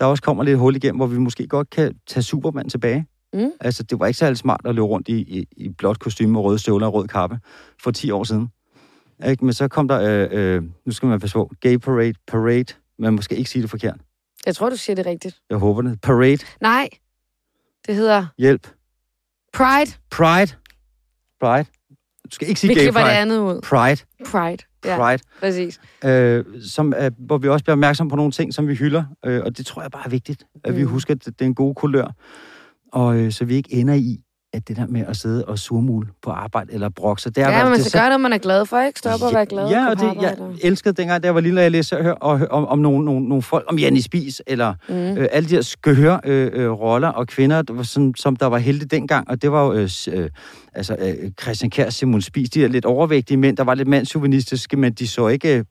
[0.00, 3.06] der også kommer lidt hul igennem, hvor vi måske godt kan tage Superman tilbage.
[3.32, 3.50] Mm.
[3.60, 6.44] Altså, det var ikke særlig smart at løbe rundt i, i, i blåt kostume og
[6.44, 7.38] røde støvler og rød kappe
[7.82, 8.48] for 10 år siden.
[9.28, 9.44] Ikke?
[9.44, 12.64] Men så kom der, øh, øh, nu skal man passe på, gay parade, parade,
[12.98, 13.96] men måske ikke sige det forkert.
[14.46, 15.36] Jeg tror, du siger det rigtigt.
[15.50, 16.00] Jeg håber det.
[16.00, 16.88] Parade, Nej,
[17.86, 18.68] det hedder hjælp.
[19.52, 19.92] Pride.
[20.10, 20.52] Pride.
[21.40, 21.64] Pride.
[22.24, 23.18] Du skal ikke sige Vi gay klipper det pride.
[23.18, 23.60] andet ud.
[23.60, 24.02] Pride.
[24.26, 24.64] Pride.
[24.84, 25.22] Ja, Pride.
[25.40, 25.80] præcis.
[26.04, 29.04] øh, som, er, hvor vi også bliver opmærksom på nogle ting, som vi hylder.
[29.24, 30.88] Øh, og det tror jeg bare er vigtigt, at vi Mm.
[30.88, 32.14] husker, at det er en god kulør.
[32.92, 34.20] Og øh, så vi ikke ender i,
[34.52, 37.64] at det der med at sidde og surmule på arbejde eller brokse, det er, Ja,
[37.64, 38.98] man det skal gøre noget, man er glad for, ikke?
[38.98, 41.62] Stoppe og være glad Ja, og det, jeg elskede dengang, da jeg var lille, og
[41.62, 44.74] jeg læste og hør, og, om, om nogle, nogle, nogle folk, om Janni Spis, eller
[44.88, 44.94] Mm.
[44.94, 48.46] øh, alle de her skøre øh, øh, roller og kvinder, der var sådan, som der
[48.46, 50.30] var heldige dengang, og det var jo øh, øh,
[50.74, 54.76] altså, øh, Christian Kjær, Simon Spis, de der lidt overvægtige mænd, der var lidt mandsjuvenistiske,
[54.76, 55.64] men de så ikke øh,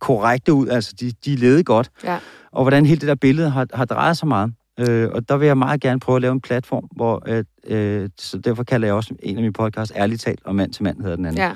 [0.00, 1.90] korrekte ud, altså de, de levede godt.
[2.04, 2.18] Ja.
[2.52, 4.52] Og hvordan hele det der billede har, har drejet sig meget.
[4.88, 8.08] Øh, og der vil jeg meget gerne prøve at lave en platform, hvor, at, øh,
[8.18, 11.00] så derfor kalder jeg også en af mine podcasts Ærligt talt, og mand til mand
[11.02, 11.52] hedder den anden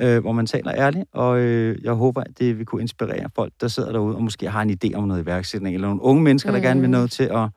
[0.00, 0.16] Ja.
[0.16, 3.52] øh, hvor man taler ærligt, og øh, jeg håber, at det vil kunne inspirere folk,
[3.60, 6.50] der sidder derude, og måske har en idé om noget iværksætning, eller nogle unge mennesker,
[6.50, 6.62] der Mm.
[6.62, 7.48] gerne vil noget til at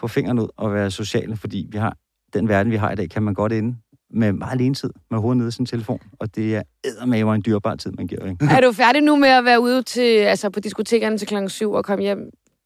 [0.00, 1.96] få fingeren ud og være sociale, fordi vi har
[2.34, 3.76] den verden, vi har i dag, kan man godt ende
[4.10, 7.42] med meget alene tid, med hovedet nede i sin telefon, og det er eddermame en
[7.46, 8.46] dyrbar tid, man giver, ikke?
[8.50, 11.72] Er du færdig nu med at være ude til, altså på diskotekerne til klokken 7
[11.72, 12.18] og komme hjem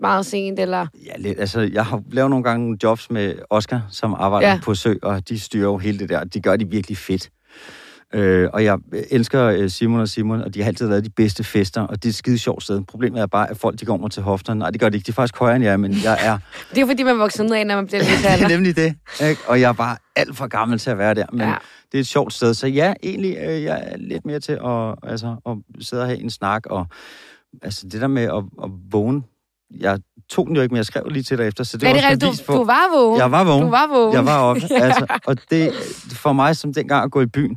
[0.02, 0.86] meget sent, eller?
[1.06, 1.40] Ja, lidt.
[1.40, 4.60] Altså, jeg har lavet nogle gange nogle jobs med Oscar, som arbejder Ja.
[4.62, 6.24] på sø, og de styrer jo hele det der.
[6.24, 7.30] De gør det virkelig fedt.
[8.14, 8.78] Øh, og jeg
[9.10, 12.04] elsker øh, Simon og Simon, og de har altid lavet de bedste fester, og det
[12.04, 12.82] er et skide sjovt sted.
[12.88, 14.58] Problemet er bare, at folk de går mig til hofterne.
[14.58, 15.06] Nej, det gør de ikke.
[15.06, 16.38] De er faktisk højere end jeg, men jeg er
[16.74, 18.94] Det er fordi, man vokser ned af, når man bliver lidt det er nemlig det.
[19.22, 19.40] Ikke?
[19.46, 21.26] Og jeg er bare alt for gammel til at være der.
[21.32, 21.54] Men ja.
[21.92, 22.54] det er et sjovt sted.
[22.54, 26.18] Så ja, egentlig, øh, jeg er lidt mere til at, altså, at sidde og have
[26.20, 26.66] en snak.
[26.66, 26.86] Og
[27.62, 29.22] altså, det der med at, at vågne.
[29.80, 29.98] Jeg
[30.30, 31.64] tog den jo ikke, men jeg skrev lige til dig efter.
[31.64, 32.46] Så det Er var det også rigtigt?
[32.48, 33.18] Du, du var vågen.
[33.20, 33.62] Jeg var vågen.
[33.64, 34.14] Du var vågen.
[34.14, 34.62] Jeg var oppe.
[34.85, 35.72] Altså, og det
[36.12, 37.56] for mig som dengang at gå i byen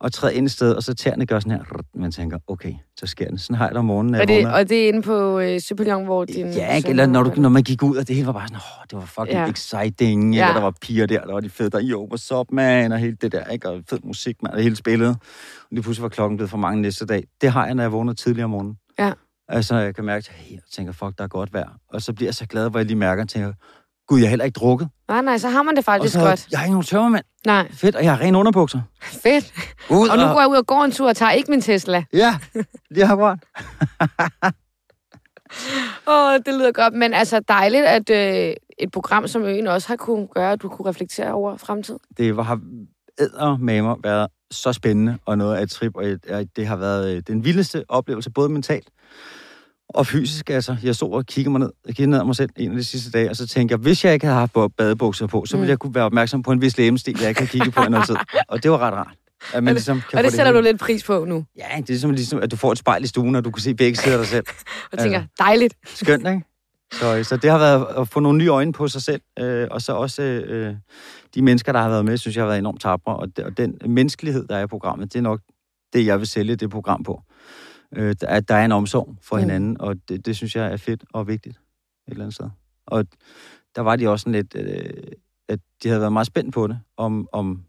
[0.00, 1.64] og træde ind et sted, og så tæerne gør sådan her.
[1.94, 3.40] Man tænker, okay, så sker det.
[3.40, 6.04] Sådan har jeg det om morgenen, Og det, og det er inde på øh, Søpillon,
[6.04, 6.46] hvor din...
[6.52, 6.88] Ja, ikke?
[6.88, 8.98] eller når, du, når man gik ud, og det hele var bare sådan, åh, det
[8.98, 9.42] var fucking Ja.
[9.42, 9.50] ja.
[9.50, 10.40] exciting, Ja.
[10.40, 10.44] ja.
[10.48, 12.98] eller der var piger der, der var de fede der, jo, what's up, man, og
[12.98, 13.68] hele det der, ikke?
[13.70, 15.08] Og fed musik, man, og hele spillet.
[15.08, 15.16] Og
[15.70, 17.24] lige pludselig var klokken blevet for mange næste dag.
[17.40, 18.76] Det har jeg, når jeg vågner tidligere om morgenen.
[18.98, 19.12] Ja.
[19.48, 21.68] Altså, jeg kan mærke, at jeg tænker, fuck, der er godt vejr.
[21.88, 23.52] Og så bliver jeg så glad, hvor jeg lige mærker, og tænker,
[24.08, 24.88] Gud, jeg har heller ikke drukket.
[25.08, 26.48] Nej, nej, så har man det Og faktisk så, godt.
[26.50, 27.24] jeg har ikke nogen tørmand.
[27.46, 28.80] Nej, Fedt, og jeg har rene underbukser.
[29.24, 29.52] fedt.
[29.90, 32.04] Ud Og nu går jeg ud og går en tur og tager ikke min Tesla.
[32.12, 32.38] Ja,
[32.94, 33.40] det har godt.
[36.08, 36.94] Åh, det lyder godt.
[36.94, 40.68] Men altså dejligt, at øh, et program som Øen også har kunne gøre, at du
[40.68, 42.00] kunne reflektere over fremtiden.
[42.16, 46.04] Det var, har med mig været så spændende og noget af et trip, og
[46.56, 48.88] det har været øh, den vildeste oplevelse, både mentalt
[49.88, 50.50] og fysisk.
[50.50, 52.76] Altså, jeg stod og kiggede mig ned, jeg kiggede ned af mig selv en af
[52.76, 55.56] de sidste dage, og så tænkte jeg, hvis jeg ikke havde haft badebukser på, så
[55.56, 55.70] ville Mm.
[55.70, 58.06] jeg kunne være opmærksom på en vis lægemstil, jeg ikke har kigget på i noget
[58.06, 58.16] tid.
[58.48, 59.14] Og det var ret rart.
[59.54, 61.44] At man det- ligesom kan Og få det sætter du lidt pris på nu.
[61.58, 63.62] Ja, det er ligesom, ligesom, at du får et spejl i stuen, og du kan
[63.62, 64.44] se begge sider af dig selv.
[64.92, 65.34] Og tænker, Altså.
[65.38, 65.74] dejligt.
[65.86, 66.42] Skønt, ikke?
[66.92, 69.82] Så, så det har været at få nogle nye øjne på sig selv, øh, og
[69.82, 70.74] så også øh,
[71.34, 73.56] de mennesker, der har været med, synes jeg har været enormt tabre, og, de- og
[73.56, 75.40] den menneskelighed, der er i programmet, det er nok
[75.92, 77.22] det, jeg vil sælge det program på.
[77.96, 79.40] Øh, der, er, der er en omsorg for Mm.
[79.40, 82.50] hinanden, og det, det synes jeg er fedt og vigtigt et eller andet sted.
[82.86, 83.04] Og
[83.76, 84.90] der var de også sådan lidt, øh,
[85.48, 87.62] at de havde været meget spændt på det, om, om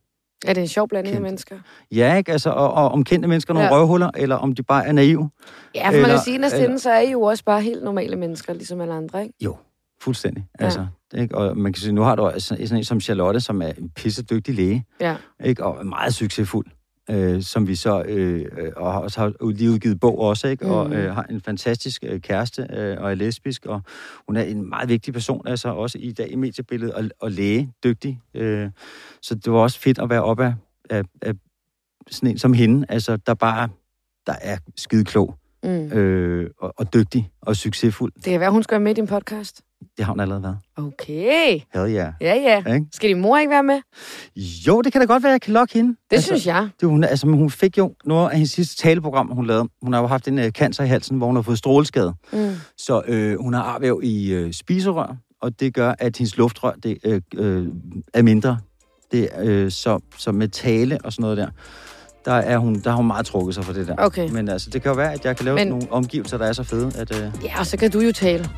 [0.45, 1.23] Er det en sjov blanding af Kendt.
[1.27, 1.55] mennesker?
[1.91, 2.31] ja, ikke?
[2.31, 3.75] Altså, og, og om kendte mennesker er nogle Ja.
[3.79, 5.29] røvhuller, eller om de bare er naive.
[5.75, 7.83] Ja, for man kan Eller- sige, at eller- så er I jo også bare helt
[7.83, 9.33] normale mennesker, ligesom alle andre, ikke?
[9.41, 9.55] Jo,
[10.01, 10.45] fuldstændig.
[10.59, 10.65] Ja.
[10.65, 11.35] Altså, ikke?
[11.37, 13.89] Og man kan sige, nu har du altså sådan en som Charlotte, som er en
[13.95, 15.15] pisse dygtig læge, Ja.
[15.43, 15.63] ikke?
[15.65, 16.65] og meget succesfuld,
[17.09, 20.65] øh, som vi så, øh, øh, og har også har lige udgivet bog også, ikke?
[20.65, 20.93] og Mm.
[20.93, 23.81] øh, har en fantastisk øh, kæreste, øh, og er lesbisk, og
[24.27, 27.71] hun er en meget vigtig person, altså også i dag i mediebilledet, og, og læge,
[27.83, 28.21] dygtig.
[28.33, 28.69] Øh,
[29.21, 30.53] så det var også fedt at være op af,
[30.89, 31.33] af, af
[32.11, 33.69] sådan en som hende, altså der bare,
[34.27, 35.69] der er skide klog, Mm.
[35.91, 38.13] øh, og, og dygtig, og succesfuld.
[38.15, 39.61] Det kan være, hun skal være med i din podcast.
[39.97, 40.57] Det har hun allerede været.
[40.77, 41.59] Okay.
[41.73, 42.13] Hell yeah.
[42.21, 42.73] Ja, ja.
[42.73, 42.85] Ikke?
[42.93, 43.81] Skal din mor ikke være med?
[44.67, 45.89] Jo, det kan da godt være, at jeg kan lokke hende.
[45.89, 46.69] Det altså, synes jeg.
[46.81, 49.69] Det, hun, altså, hun fik jo noget af hendes sidste taleprogram, hun lavede.
[49.81, 52.13] Hun har jo haft en uh, cancer i halsen, hvor hun har fået stråleskade.
[52.33, 52.51] Mm.
[52.77, 56.97] Så øh, hun har arvæv i øh, spiserør, og det gør, at hendes luftrør det,
[57.03, 57.67] øh, øh,
[58.13, 58.57] er mindre.
[59.11, 61.47] Det, øh, så, så med tale og sådan noget der,
[62.25, 63.95] der, er hun, der har hun meget trukket sig for det der.
[63.97, 64.29] Okay.
[64.29, 65.67] Men altså, det kan jo være, at jeg kan lave Men...
[65.67, 67.15] nogle omgivelser, der er så fede, at...
[67.15, 68.49] Øh, Ja, og så kan du jo tale.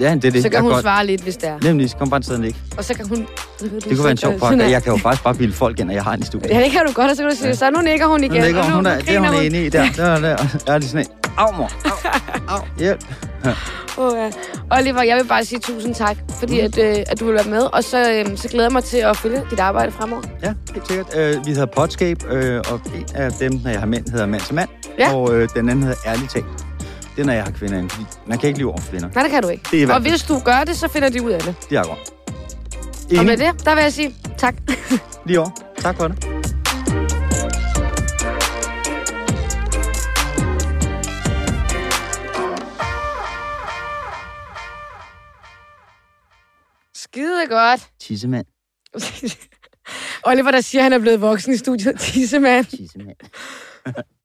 [0.00, 0.42] Ja, det er det.
[0.42, 0.82] Så kan jeg hun godt.
[0.82, 1.58] svare lidt, hvis det er.
[1.62, 2.58] Nemlig, så kom bare en ikke.
[2.78, 3.26] Og så kan hun...
[3.60, 5.94] Det kunne være en sjov pakke, jeg kan jo faktisk bare bilde folk ind, at
[5.94, 6.50] jeg har en i studiet.
[6.50, 8.32] Ja, det kan du godt, og så kan du sige, så nu nikker hun igen.
[8.32, 9.86] Hun ligger, og nu, hun er, nu det er hun er inde i der.
[9.96, 10.28] Der, der.
[10.66, 11.30] Jeg er lige sådan en.
[11.38, 11.70] Au, mor.
[11.84, 13.04] Au, au, hjælp.
[13.98, 14.30] Åh, ja.
[14.70, 17.62] Oliver, jeg vil bare sige tusind tak, fordi at, øh, at du vil være med.
[17.72, 20.22] Og så, øh, så glæder jeg mig til at følge dit arbejde fremover.
[20.42, 21.16] Ja, helt sikkert.
[21.16, 24.54] Øh, vi hedder Podscape, øh, og en af dem, jeg har mænd, hedder mand til
[24.54, 24.68] mand.
[24.98, 25.14] Ja.
[25.14, 26.65] Og øh, den anden hedder Ærligt talt.
[27.16, 27.90] Det er, når jeg har kvinder ind,
[28.26, 29.08] man kan ikke lyve over for kvinder.
[29.14, 29.64] Nej, det kan du ikke.
[29.70, 31.54] Det er Og hvis du gør det, så finder de ud af det.
[31.70, 31.98] Det er godt.
[33.18, 33.38] Og med Enig?
[33.38, 34.54] det, der vil jeg sige tak.
[35.26, 35.50] Lige over.
[35.78, 36.24] Tak for det.
[46.94, 47.90] Skide godt.
[48.00, 48.46] Tissemand.
[50.28, 52.00] Oliver, der siger, at han er blevet voksen i studiet.
[52.00, 52.64] Tissemand.
[52.64, 53.16] Tissemand.